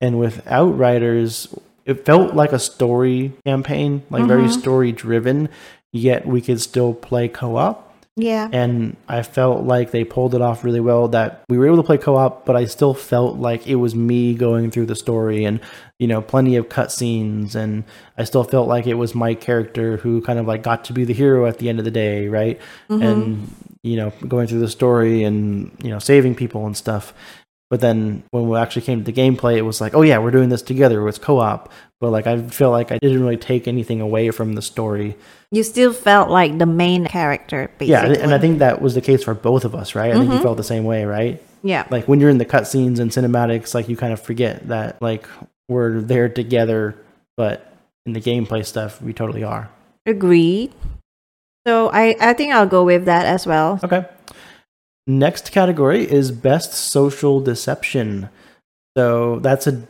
[0.00, 1.48] And with Outriders,
[1.84, 4.50] it felt like a story campaign, like very Mhm.
[4.60, 5.48] story driven,
[5.92, 7.86] yet we could still play co op.
[8.16, 8.48] Yeah.
[8.52, 11.82] And I felt like they pulled it off really well that we were able to
[11.82, 15.44] play co op, but I still felt like it was me going through the story
[15.44, 15.60] and,
[15.98, 17.54] you know, plenty of cutscenes.
[17.54, 17.84] And
[18.18, 21.04] I still felt like it was my character who kind of like got to be
[21.04, 22.58] the hero at the end of the day, right?
[22.90, 23.02] Mhm.
[23.02, 27.14] and you know going through the story and you know saving people and stuff
[27.70, 30.30] but then when we actually came to the gameplay it was like oh yeah we're
[30.30, 34.00] doing this together it's co-op but like i feel like i didn't really take anything
[34.00, 35.16] away from the story
[35.52, 37.86] you still felt like the main character, basically.
[37.88, 40.30] yeah and i think that was the case for both of us right i think
[40.32, 40.42] you Mhm.
[40.42, 41.86] felt the same way right Yeah.
[41.90, 45.26] like when you're in the cutscenes and cinematics like you kind of forget that like
[45.68, 46.96] we're there together
[47.36, 47.72] but
[48.06, 49.68] in the gameplay stuff we totally are
[50.06, 50.72] Agreed.
[51.66, 53.78] So I, I think I'll go with that as well.
[53.84, 54.06] Okay.
[55.06, 58.28] Next category is best social deception.
[58.96, 59.82] So that's a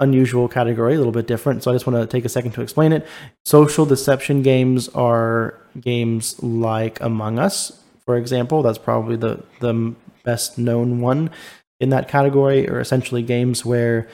[0.00, 1.62] unusual category, a little bit different.
[1.62, 3.06] So I just want to take a second to explain it.
[3.44, 8.62] Social deception games are games like Among Us, for example.
[8.62, 11.30] That's probably the the best known one
[11.78, 14.08] in that category, or essentially games where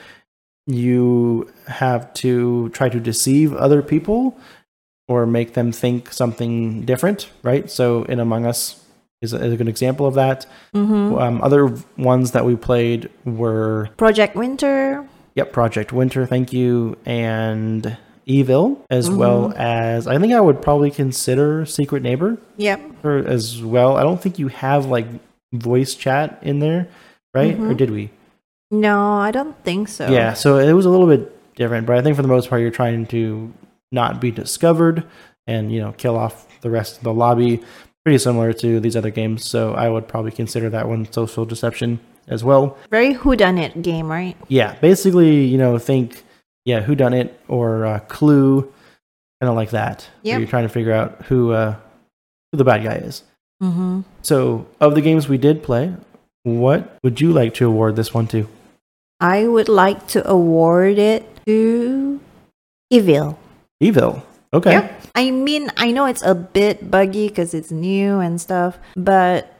[0.67, 4.37] you have to try to deceive other people
[5.07, 7.71] or make them think something different, right?
[7.71, 8.83] So in Among Us
[9.21, 10.45] is a, is a good example of that.
[10.73, 11.17] Mm-hmm.
[11.17, 15.07] Um, other ones that we played were Project Winter.
[15.35, 19.17] Yep, Project Winter, thank you, and Eville, as Mhm.
[19.17, 22.81] well as I think I would probably consider Secret Neighbor Yep.
[23.03, 23.95] or as well.
[23.97, 25.07] I don't think you have like
[25.53, 26.87] voice chat in there,
[27.33, 27.53] right?
[27.55, 27.77] Or Mhm.
[27.77, 28.09] did we?
[28.69, 30.09] No, I don't think so.
[30.09, 32.61] Yeah, so it was a little bit different, but I think for the most part
[32.61, 33.51] you're trying to
[33.91, 35.03] not be discovered
[35.47, 37.61] and you know kill off the rest of the lobby.
[38.07, 41.99] Pretty similar to these other games, so I would probably consider that one social deception
[42.29, 42.77] as well.
[42.89, 44.37] Very whodunit game, right?
[44.47, 46.23] Yeah, basically, you know, think
[46.63, 48.61] yeah, who done it or uh, Clue,
[49.41, 50.07] kind of like that.
[50.21, 50.39] where Yep.
[50.39, 51.75] You're trying to figure out who uh,
[52.53, 53.23] who the bad guy is.
[53.61, 54.03] Mm-hmm.
[54.21, 55.93] So, of the games we did play,
[56.43, 58.47] what would you like to award this one to?
[59.19, 62.21] I would like to award it to
[62.89, 63.37] Eville.
[63.83, 64.23] Eville.
[64.53, 64.71] Okay.
[64.71, 65.01] Yep.
[65.15, 69.53] I mean, I know it's a bit buggy because it's new and stuff, but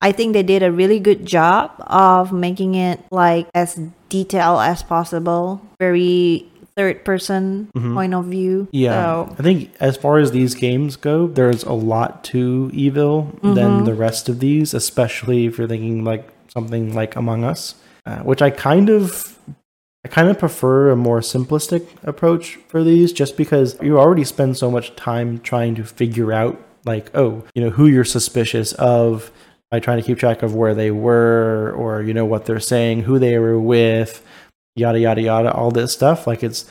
[0.00, 4.82] I think they did a really good job of making it like as detailed as
[4.82, 5.60] possible.
[5.80, 7.94] Very third person Mhm.
[7.94, 8.68] point of view.
[8.70, 13.32] Yeah, So, I think as far as these games go, there's a lot to Eville
[13.42, 13.84] than Mhm.
[13.84, 17.74] the rest of these, especially if you're thinking like something like Among Us,
[18.06, 19.36] uh, which I kind of,
[20.04, 24.56] I kind of prefer a more simplistic approach for these, just because you already spend
[24.56, 29.30] so much time trying to figure out like, oh, you know, who you're suspicious of
[29.70, 33.02] by trying to keep track of where they were, or you know what they're saying,
[33.02, 34.24] who they were with,
[34.76, 36.26] yada yada yada, all this stuff.
[36.26, 36.64] Like it's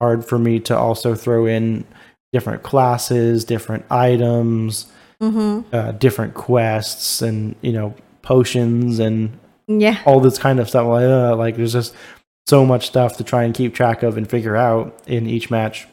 [0.00, 1.84] hard for me to also throw in
[2.32, 4.90] different classes, different items,
[5.20, 10.02] hmm uh, different quests, and you know potions and yeah.
[10.04, 10.86] all this kind of stuff.
[10.86, 11.94] Like, uh, like there's just
[12.46, 15.86] so much stuff to try and keep track of and figure out in each match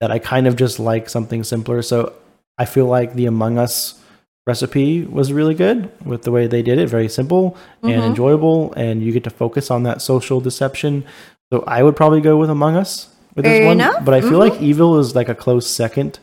[0.00, 1.80] that I kind of just like something simpler.
[1.82, 2.12] So
[2.58, 4.00] I feel like the Among Us
[4.46, 6.88] recipe was really good with the way they did it.
[6.88, 8.06] Very simple and Mhm.
[8.06, 11.04] enjoyable, and you get to focus on that social deception.
[11.52, 13.80] So I would probably go with Among Us with this one.
[13.80, 14.04] enough.
[14.04, 14.50] But I feel Mhm.
[14.50, 16.18] like Eville is like a close second.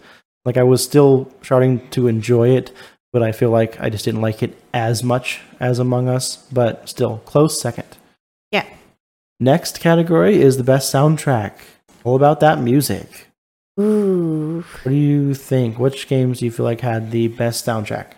[0.45, 2.71] Like I was still starting to enjoy it,
[3.11, 6.37] but I feel like I just didn't like it as much as Among Us.
[6.51, 7.85] But still, close second.
[8.51, 8.65] Yeah.
[9.43, 11.51] Next category is the best soundtrack.
[12.05, 13.27] All about that music.
[13.77, 14.63] Ooh.
[14.83, 15.77] What do you think?
[15.77, 18.13] Which games do you feel like had the best soundtrack?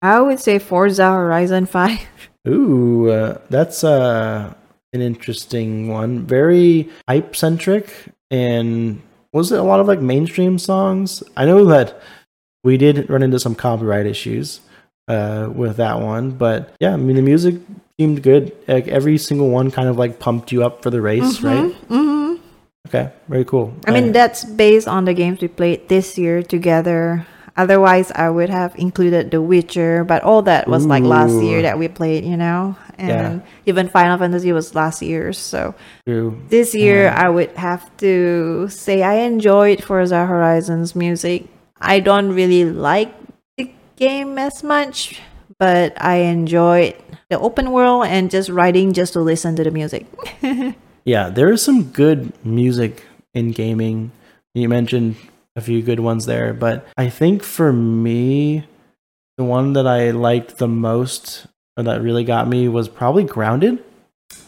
[0.00, 2.00] I would say Forza Horizon 5.
[2.48, 4.54] Ooh, uh, that's uh,
[4.94, 6.24] an interesting one.
[6.24, 7.92] Very hype centric,
[8.30, 9.02] and
[9.34, 11.22] was it a lot of like mainstream songs?
[11.36, 12.00] I know that
[12.62, 14.60] we did run into some copyright issues
[15.08, 17.56] uh, with that one, but yeah, I mean the music
[17.98, 18.52] seemed good.
[18.66, 21.70] Like every single one kind of like pumped you up for the race, right?
[21.88, 22.34] Mm-hmm.
[22.88, 23.72] Okay, very cool.
[23.86, 27.26] I mean, Uh, that's based on the games we played this year together.
[27.56, 31.78] Otherwise, I would have included The Witcher, but all that was like last year that
[31.78, 32.74] we played, you know?
[32.98, 33.38] And Yeah.
[33.66, 35.32] even Final Fantasy was last year.
[35.32, 36.34] So true.
[36.50, 37.14] this year, Yeah.
[37.24, 41.46] I would have to say I enjoyed Forza Horizon's music.
[41.80, 43.14] I don't really like
[43.56, 45.22] the game as much,
[45.58, 46.94] but I enjoyed
[47.30, 50.06] the open world and just riding just to listen to the music.
[51.06, 53.02] Yeah, there is some good music
[53.34, 54.10] in gaming.
[54.54, 55.16] You mentioned
[55.54, 58.64] a few good ones there, but I think for me,
[59.36, 63.84] the one that I liked the most or that really got me was probably Grounded.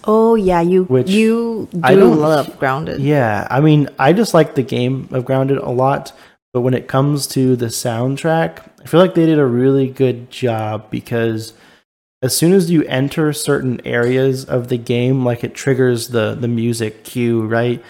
[0.05, 3.01] Oh yeah, you Which you do I don't- love Grounded.
[3.03, 6.13] Yeah, I mean, I just like the game of Grounded a lot,
[6.55, 10.31] but when it comes to the soundtrack, I feel like they did a really good
[10.31, 11.53] job because
[12.23, 16.49] as soon as you enter certain areas of the game, like it triggers the the
[16.49, 17.83] music cue, right?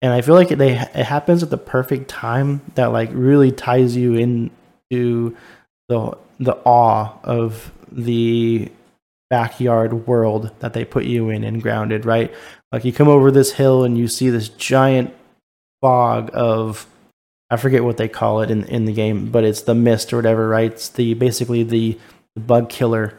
[0.00, 3.52] And I feel like it, they it happens at the perfect time that like really
[3.52, 5.36] ties you into
[5.88, 8.70] the the awe of the
[9.30, 12.32] backyard world that they put you in and grounded, right?
[12.70, 15.14] Like you come over this hill and you see this giant
[15.80, 16.86] fog of
[17.50, 20.16] I forget what they call it in in the game, but it's the mist or
[20.16, 20.72] whatever, right?
[20.72, 21.98] It's the basically the,
[22.34, 23.18] the bug killer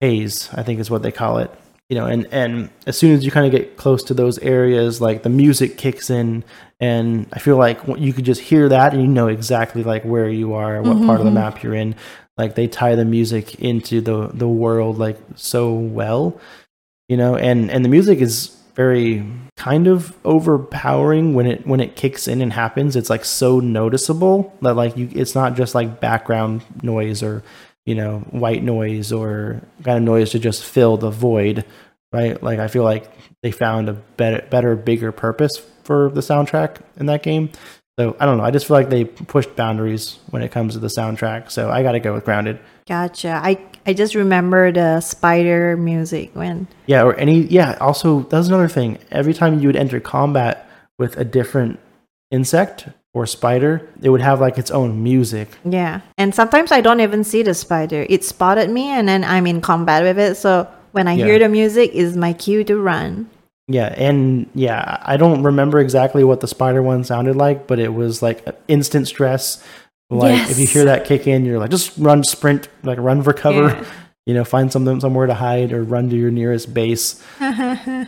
[0.00, 1.50] haze, I think is what they call it.
[1.88, 5.00] You know, and and as soon as you kind of get close to those areas,
[5.00, 6.42] like the music kicks in,
[6.80, 10.28] and I feel like you could just hear that and you know exactly like where
[10.28, 11.34] you are, what part of the Mhm.
[11.34, 11.94] map you're in.
[12.36, 16.38] Like they tie the music into the the world like so well,
[17.08, 19.24] you know, and and the music is very
[19.56, 22.96] kind of overpowering when it when it kicks in and happens.
[22.96, 27.42] It's like so noticeable that like you, it's not just like background noise or
[27.86, 31.64] you know white noise or kind of noise to just fill the void,
[32.12, 32.40] right?
[32.42, 33.10] Like I feel like
[33.42, 37.50] they found a better better bigger purpose for the soundtrack in that game.
[37.98, 38.44] So I don't know.
[38.44, 41.50] I just feel like they pushed boundaries when it comes to the soundtrack.
[41.50, 42.58] So I got to go with Grounded.
[42.86, 43.40] Gotcha.
[43.42, 48.48] I I just remember the uh, spider music when Yeah, or any yeah, also that's
[48.48, 48.98] another thing.
[49.10, 50.68] Every time you would enter combat
[50.98, 51.78] with a different
[52.30, 55.48] insect or spider, it would have like its own music.
[55.64, 56.00] yeah.
[56.18, 58.04] And sometimes I don't even see the spider.
[58.10, 60.36] It spotted me and then I'm in combat with it.
[60.36, 61.24] So when I Yeah.
[61.24, 63.26] hear the music is my cue to run.
[63.68, 67.94] Yeah, and yeah, I don't remember exactly what the spider one sounded like, but it
[67.94, 69.64] was like instant stress.
[70.10, 73.32] Like if you hear that kick in, you're like just run, sprint, like run for
[73.32, 73.68] cover.
[73.68, 73.84] Yeah.
[74.28, 77.22] You know, find something somewhere to hide or run to your nearest base.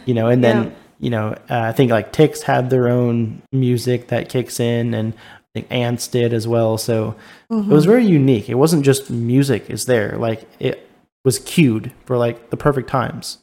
[0.04, 0.70] you know, and then Yeah.
[1.00, 5.14] You know, uh, I think like Ticks had their own music that kicks in, and
[5.14, 6.78] I think Ants did as well.
[6.78, 7.14] So
[7.50, 8.48] it was very unique.
[8.48, 10.88] It wasn't just music is there; like it
[11.24, 13.38] was cued for like the perfect times.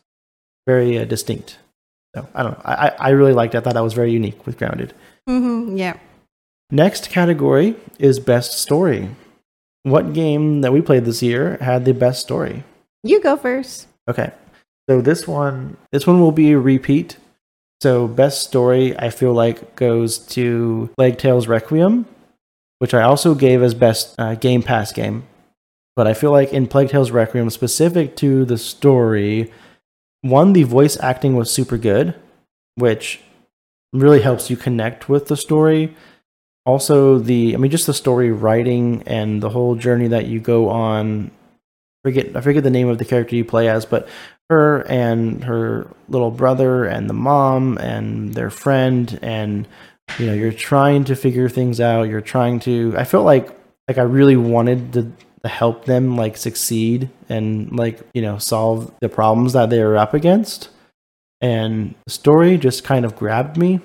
[0.67, 1.57] Very uh, distinct.
[2.15, 2.61] So I don't know.
[2.65, 3.55] I I I really liked.
[3.55, 3.59] it.
[3.59, 4.93] I thought that was very unique with Grounded.
[5.29, 5.77] Mm-hmm.
[5.77, 5.97] Yeah.
[6.71, 9.09] Next category is best story.
[9.83, 12.63] What game that we played this year had the best story?
[13.03, 13.87] You go first.
[14.09, 14.31] Okay.
[14.89, 17.17] So this one this one will be a repeat.
[17.81, 22.05] So best story I feel like goes to Plague Tales Requiem,
[22.79, 25.25] which I also gave as best uh, Game Pass game.
[25.95, 29.51] But I feel like in Plague Tales Requiem specific to the story,
[30.21, 32.15] one the voice acting was super good,
[32.75, 33.21] which
[33.93, 35.95] really helps you connect with the story.
[36.65, 40.69] Also the I mean just the story writing and the whole journey that you go
[40.69, 41.31] on
[42.03, 44.07] forget I forget the name of the character you play as, but
[44.49, 49.67] her and her little brother and the mom and their friend and
[50.19, 52.03] you know you're trying to figure things out.
[52.09, 52.93] You're trying to.
[52.97, 53.49] I felt like
[53.87, 55.11] like I really wanted to,
[55.43, 59.97] to help them like succeed and like you know solve the problems that they were
[59.97, 60.69] up against.
[61.41, 63.81] And the story just kind of grabbed me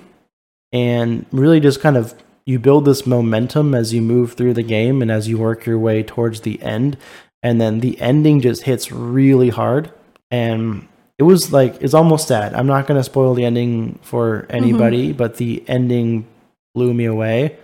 [0.71, 5.01] and really just kind of you build this momentum as you move through the game
[5.01, 6.97] and as you work your way towards the end,
[7.43, 9.91] and then the ending just hits really hard.
[10.31, 12.53] And it was like it's almost sad.
[12.53, 14.55] I'm not gonna spoil the ending for mm-hmm.
[14.55, 16.27] anybody, but the ending
[16.73, 17.57] blew me away.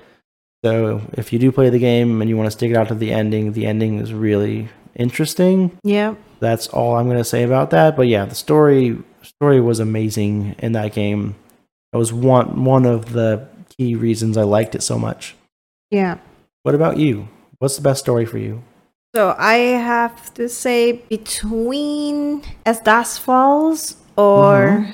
[0.64, 2.96] So if you do play the game and you want to stick it out to
[2.96, 5.78] the ending, the ending is really interesting.
[5.84, 6.16] Yeah.
[6.40, 7.96] That's all I'm gonna say about that.
[7.96, 11.36] But yeah, the story story was amazing in that game.
[11.92, 13.48] That was one one of the
[13.78, 15.36] key reasons I liked it so much.
[15.90, 16.18] Yeah.
[16.64, 17.30] What about you?
[17.60, 18.62] What's the best story for you?
[19.18, 24.94] So I have to say between As Dusk Falls or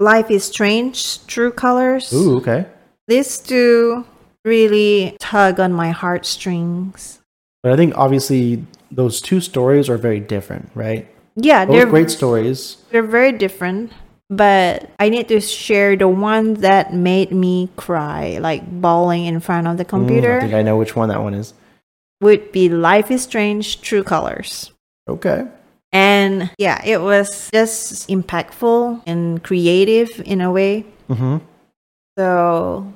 [0.00, 2.12] Life is Strange, True Colors.
[2.12, 2.66] Ooh, okay.
[3.06, 4.06] These two
[4.44, 7.20] really tug on my heartstrings.
[7.62, 11.06] But I think obviously those two stories are very different, right?
[11.36, 12.78] Yeah, Both they're great stories.
[12.90, 13.92] they're very different,
[14.30, 19.68] but I need to share the one that made me cry, like bawling in front
[19.68, 21.54] of the Mm, computer, I think I know which one that one is.
[22.24, 24.72] Would be Life is Strange, True Colors.
[25.08, 25.46] Okay.
[25.92, 30.84] And yeah, it was just impactful and creative in a way.
[31.08, 31.36] Mm-hmm.
[32.18, 32.92] So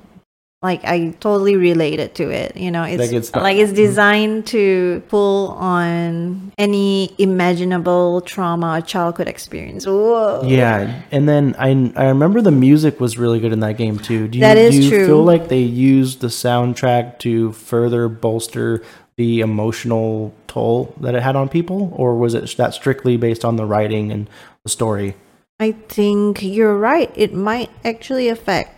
[0.62, 2.56] like I totally related to it.
[2.56, 8.78] You know, it's Like it's not- like it's designed to pull on any imaginable trauma
[8.78, 9.86] or childhood experience.
[9.86, 10.42] Whoa.
[10.44, 14.26] Yeah, and then I I remember the music was really good in that game too.
[14.26, 15.06] Do you, That is do you true.
[15.06, 18.82] feel like they used the soundtrack to further bolster
[19.18, 23.56] the emotional toll that it had on people, or was it that strictly based on
[23.56, 24.30] the writing and
[24.62, 25.14] the story?
[25.60, 27.10] I think you're right.
[27.16, 28.76] It might actually affect.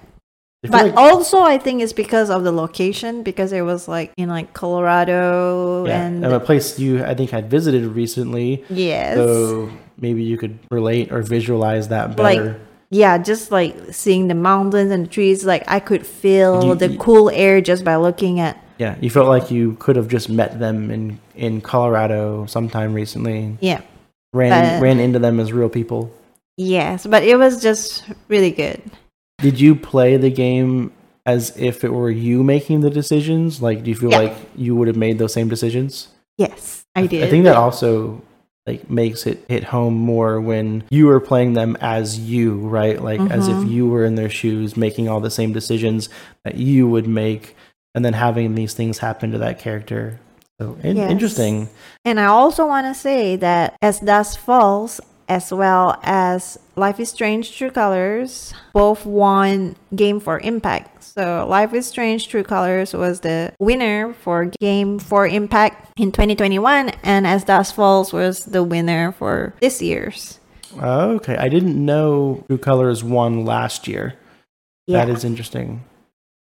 [0.62, 4.28] But like- also I think it's because of the location because it was like in
[4.28, 9.16] like Colorado yeah, and and a place you I think had visited recently, yes.
[9.16, 12.45] so maybe you could relate or visualize that better.
[12.45, 12.57] like
[12.91, 16.91] yeah just like seeing the mountains and the trees like i could feel You- the
[16.93, 20.28] you- cool air just by looking at yeah, you felt like you could have just
[20.31, 23.81] met them in in Colorado sometime recently, yeah
[24.33, 26.11] ran But- ran into them as real people.
[26.57, 28.81] yes but it was just really good
[29.43, 30.93] Did you play the game
[31.26, 33.61] as if it were you making the decisions?
[33.62, 34.18] Like, do you feel Yeah.
[34.24, 36.09] like you would have made those same decisions?
[36.39, 38.22] yes i did I think that also
[38.66, 43.03] like makes it hit home more when you are playing them as you, right?
[43.03, 43.70] Like as if Mhm.
[43.74, 46.09] you were in their shoes, making all the same decisions
[46.45, 47.57] that you would make,
[47.95, 50.18] and then having these things happen to that character.
[50.61, 51.11] So in- Yes.
[51.11, 51.68] interesting.
[52.05, 57.09] and i also want to say that as dusk falls as well as life is
[57.09, 63.20] strange true colors both won game for impact so life is strange true colors was
[63.20, 69.12] the winner for game for impact in 2021 and as dusk falls was the winner
[69.12, 70.36] for this year's
[70.80, 74.14] Okay, I didn't know True Colors won last year.
[74.86, 75.82] yeah That is interesting.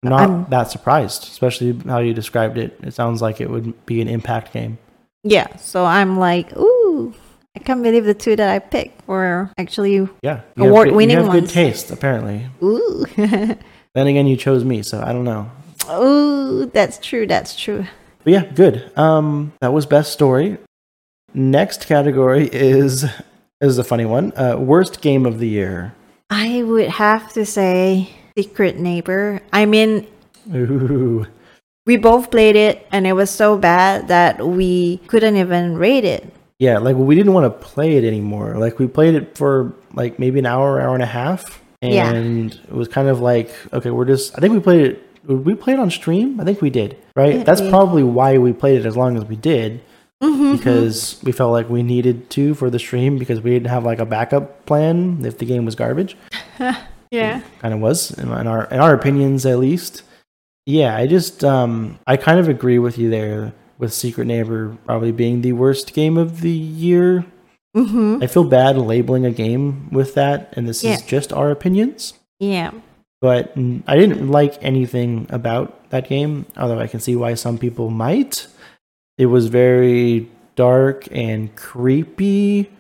[0.03, 2.79] Not I'm- that surprised, especially how you described it.
[2.83, 4.79] It sounds like it would be an impact game.
[5.25, 7.15] Yeah, so I'm like, ooh,
[7.55, 11.39] I can't believe the two that I picked were actually Yeah, Award-winning have good, you
[11.39, 11.53] have ones.
[11.53, 12.47] good taste, apparently.
[12.63, 13.07] ooh,
[13.95, 15.51] Then again, you chose me, so I don't know.
[15.93, 16.67] ooh.
[16.73, 17.27] That's true.
[17.27, 17.85] That's true.
[18.25, 18.91] But yeah, good.
[18.99, 20.59] Um, that was best story.
[21.35, 23.05] Next category is
[23.61, 24.33] is a funny one.
[24.37, 25.95] Uh, worst game of the year.
[26.31, 29.41] I would have to say Secret Neighbor.
[29.53, 30.07] I mean,
[30.55, 31.27] Ooh,
[31.87, 36.33] we both played it, and it was so bad that we couldn't even rate it.
[36.59, 38.57] yeah, like we didn't want to play it anymore.
[38.59, 42.11] Like we played it for like maybe an hour, hour and a half, Yeah.
[42.13, 44.37] and it was kind of like okay, we're just.
[44.37, 45.09] I think we played it.
[45.27, 46.41] We played it on stream?
[46.41, 46.97] I think we did.
[47.15, 47.37] Right.
[47.37, 49.81] Yeah, That's probably why we played it as long as we did.
[50.23, 50.57] Mhm.
[50.57, 53.99] because we felt like we needed to for the stream because we didn't have like
[53.99, 56.17] a backup plan if the game was garbage.
[57.13, 60.03] yeah, Kind of was in, our in our opinions at least.
[60.67, 65.13] Yeah, I just um I kind of agree with you there with Secret Neighbor probably
[65.13, 67.25] being the worst game of the year.
[67.77, 68.23] mm-hmm.
[68.23, 72.15] I feel bad labeling a game with that and this is just our opinions.
[72.39, 72.71] yeah,
[73.21, 73.53] But
[73.87, 78.47] I didn't like anything about that game, although I can see why some people might.
[79.19, 82.71] It was very dark and creepy,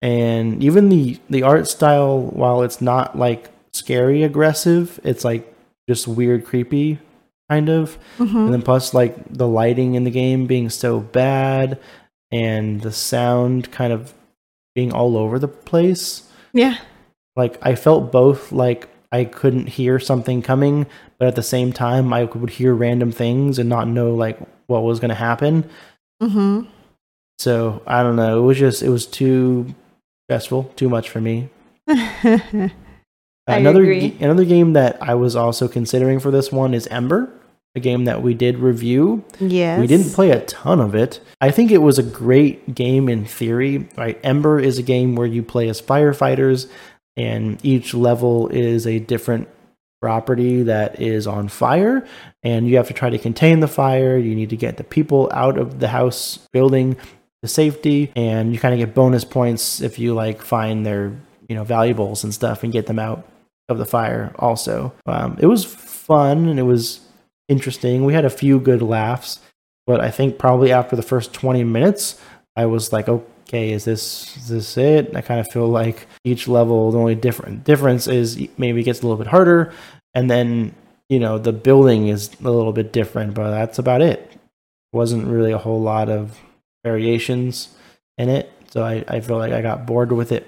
[0.00, 5.54] and even the the art style, while it's not like scary aggressive, it's like
[5.88, 6.98] just weird creepy
[7.48, 7.98] kind of.
[8.18, 8.36] mm-hmm.
[8.36, 11.78] And then plus like the lighting in the game being so bad
[12.30, 14.14] and the sound kind of
[14.74, 16.76] being all over the place yeah,
[17.36, 20.86] like I felt both like I couldn't hear something coming,
[21.18, 24.82] but at the same time I would hear random things and not know like what
[24.82, 25.68] was going to happen.
[26.22, 26.68] mm-hmm.
[27.38, 28.38] So I don't know.
[28.38, 29.74] It was just it was too
[30.26, 31.48] stressful, too much for me.
[33.46, 34.16] I another agree.
[34.20, 37.28] another game that I was also considering for this one is Ember.
[37.74, 39.24] a game that we did review.
[39.40, 39.80] Yes.
[39.80, 41.20] We didn't play a ton of it.
[41.40, 43.88] I think it was a great game in theory.
[43.96, 46.68] Right, Ember is a game where you play as firefighters,
[47.16, 49.48] and each level is a different
[50.02, 52.06] property that is on fire,
[52.42, 54.16] and you have to try to contain the fire.
[54.18, 56.96] You need to get the people out of the house building
[57.42, 61.12] to safety, and you kind of get bonus points if you like find their
[61.48, 63.26] you know valuables and stuff and get them out
[63.68, 64.34] of the fire.
[64.38, 67.00] Also, um, it was fun and it was
[67.48, 68.04] interesting.
[68.04, 69.40] We had a few good laughs,
[69.86, 72.20] but I think probably after the first 20 minutes,
[72.56, 75.14] I was like, okay, is this is this it?
[75.14, 79.00] I kind of feel like each level, the only different difference is maybe it gets
[79.00, 79.72] a little bit harder,
[80.14, 80.74] and then
[81.08, 84.30] you know the building is a little bit different, but that's about it.
[84.92, 86.38] Wasn't really a whole lot of
[86.84, 87.74] variations
[88.18, 90.46] in it, so I, I feel like I got bored with it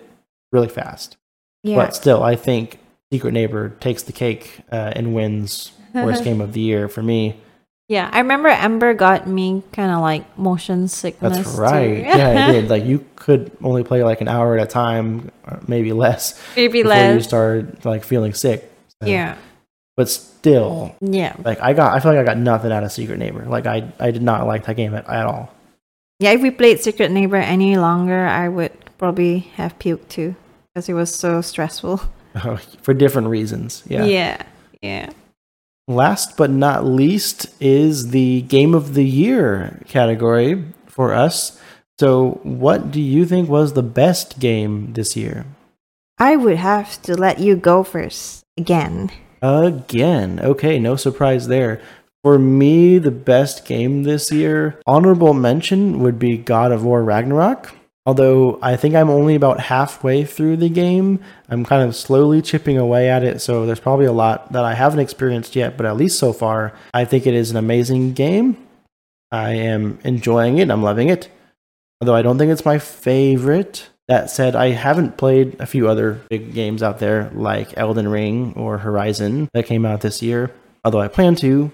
[0.53, 1.17] really fast.
[1.63, 1.77] Yeah.
[1.77, 2.79] But still, I think
[3.15, 7.37] Secret Neighbor takes the cake uh, and wins worst game of the year for me.
[7.89, 11.37] Yeah, I remember Ember got me kind of like motion sickness.
[11.37, 11.99] That's right.
[12.01, 12.71] yeah, it did.
[12.71, 16.83] Like you could only play like an hour at a time, or maybe less, Maybe
[16.83, 17.29] less before you less.
[17.29, 18.69] start like feeling sick.
[19.01, 19.37] So- Yeah.
[19.97, 21.37] But still, Yeah.
[21.45, 23.45] like I got, I feel like I got nothing out of Secret Neighbor.
[23.47, 25.55] Like I, I did not like that game at, at all.
[26.19, 30.35] Yeah, if we played Secret Neighbor any longer, I would probably have puked too
[30.75, 32.01] because it was so stressful.
[32.83, 33.83] for different reasons.
[33.87, 34.05] Yeah.
[34.05, 34.43] Yeah.
[34.83, 35.11] Yeah.
[35.87, 41.61] Last but not least is the game of the year category for us.
[41.99, 45.45] So, what do you think was the best game this year?
[46.19, 49.11] I would have to let you go first again.
[49.43, 51.83] Again, okay, no surprise there.
[52.23, 57.75] For me, the best game this year, honorable mention would be God of War Ragnarok.
[58.07, 62.77] Although I think I'm only about halfway through the game, I'm kind of slowly chipping
[62.77, 65.97] away at it, so there's probably a lot that I haven't experienced yet, but at
[65.97, 68.59] least so far, I think it is an amazing game.
[69.33, 71.31] I am enjoying it, I'm loving it.
[72.01, 73.89] Although I don't think it's my favorite.
[74.07, 78.53] That said, I haven't played a few other big games out there like Elden Ring
[78.55, 80.51] or Horizon that came out this year,
[80.85, 81.73] although I plan to.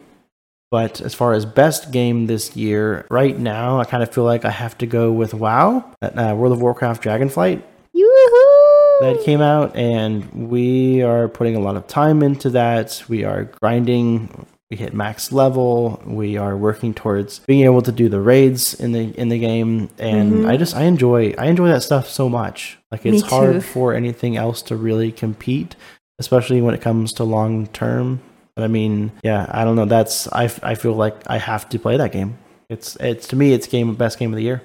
[0.70, 4.44] But as far as best game this year, right now, I kind of feel like
[4.44, 7.60] I have to go with WoW, that, uh, World of Warcraft Dragonflight
[7.92, 9.06] Yoo-hoo!
[9.06, 13.02] that came out, and we are putting a lot of time into that.
[13.08, 14.46] We are grinding.
[14.70, 16.00] We hit max level.
[16.06, 19.88] We are working towards being able to do the raids in the in the game,
[19.98, 20.48] and Mhm.
[20.48, 22.78] I just I enjoy I enjoy that stuff so much.
[22.92, 25.74] Like it's hard for anything else to really compete,
[26.20, 28.20] especially when it comes to long term.
[28.60, 29.86] But I mean, yeah, I don't know.
[29.86, 32.36] That's I, I feel like I have to play that game.
[32.68, 34.60] It's it's to me it's game best game of the year,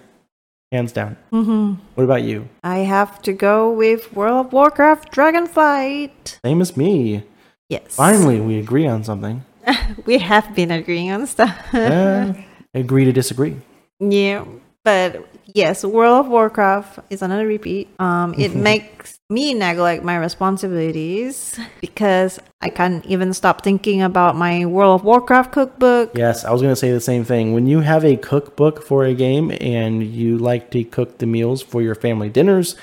[0.70, 1.16] hands down.
[1.32, 1.78] Mhm.
[1.96, 2.50] What about you?
[2.62, 6.40] I have to go with World of Warcraft Dragonflight.
[6.44, 7.24] Same as me.
[7.70, 7.96] Yes.
[7.96, 9.46] Finally, we agree on something.
[10.06, 11.56] we have been agreeing on stuff.
[11.74, 12.34] Yeah,
[12.74, 13.56] agree to disagree.
[14.02, 14.44] Yeah,
[14.84, 15.26] but
[15.56, 17.90] yes, World of Warcraft is another repeat.
[17.98, 24.66] Um, it makes me neglect my responsibilities because I can't even stop thinking about my
[24.66, 26.12] World of Warcraft cookbook.
[26.14, 27.54] Yes, I was going to say the same thing.
[27.54, 31.64] When you have a cookbook for a game and you like to cook the meals
[31.64, 32.76] for your family dinners,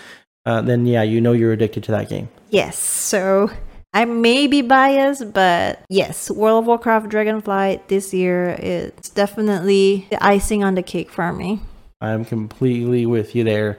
[0.47, 2.29] uh, then yeah, you know you're addicted to that game.
[2.51, 3.51] Yes, so
[3.95, 10.23] I may be biased, but yes, World of Warcraft Dragonflight this year is definitely the
[10.25, 11.61] icing on the cake for me.
[12.03, 13.79] I'm completely with you there.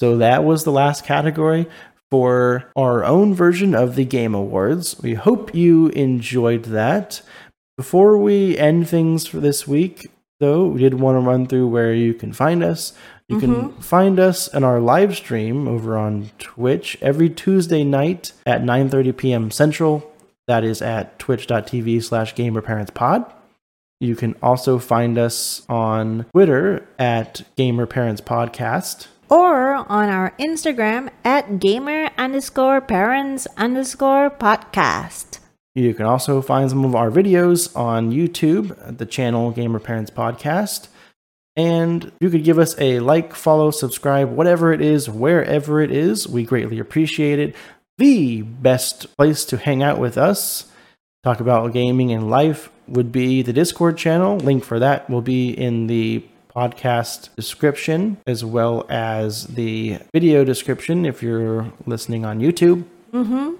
[0.00, 1.68] So that was the last category
[2.10, 4.98] for our own version of the Game Awards.
[5.00, 7.22] We hope you enjoyed that.
[7.76, 11.94] Before we end things for this week, though, we did want to run through where
[11.94, 12.94] you can find us.
[13.28, 13.80] You can mm-hmm.
[13.80, 19.50] find us in our live stream over on Twitch every Tuesday night at 9:30 p.m.
[19.50, 20.12] Central.
[20.48, 23.32] That is at twitch.tv slash gamerparentspod.
[24.02, 29.06] You can also find us on Twitter at Gamer Parents Podcast.
[29.30, 35.38] Or on our Instagram at gamer underscore parents underscore podcast.
[35.76, 40.10] You can also find some of our videos on YouTube at the channel Gamer Parents
[40.10, 40.88] Podcast.
[41.54, 46.26] And you could give us a like, follow, subscribe, whatever it is, wherever it is.
[46.26, 47.54] We greatly appreciate it.
[47.98, 50.72] The best place to hang out with us,
[51.22, 54.36] talk about gaming and life, would be the Discord channel.
[54.36, 56.24] Link for that will be in the
[56.54, 62.84] podcast description as well as the video description if you're listening on YouTube.
[63.12, 63.54] Mm-hmm.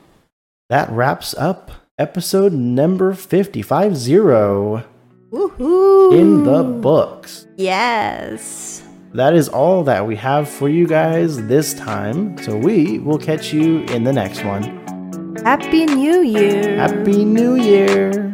[0.68, 4.84] That wraps up episode number 55 0
[5.30, 6.18] Woohoo!
[6.18, 7.46] in the books.
[7.56, 8.82] Yes.
[9.14, 12.38] That is all that we have for you guys this time.
[12.38, 14.80] So we will catch you in the next one.
[15.44, 16.76] Happy New Year.
[16.76, 18.32] Happy New Year!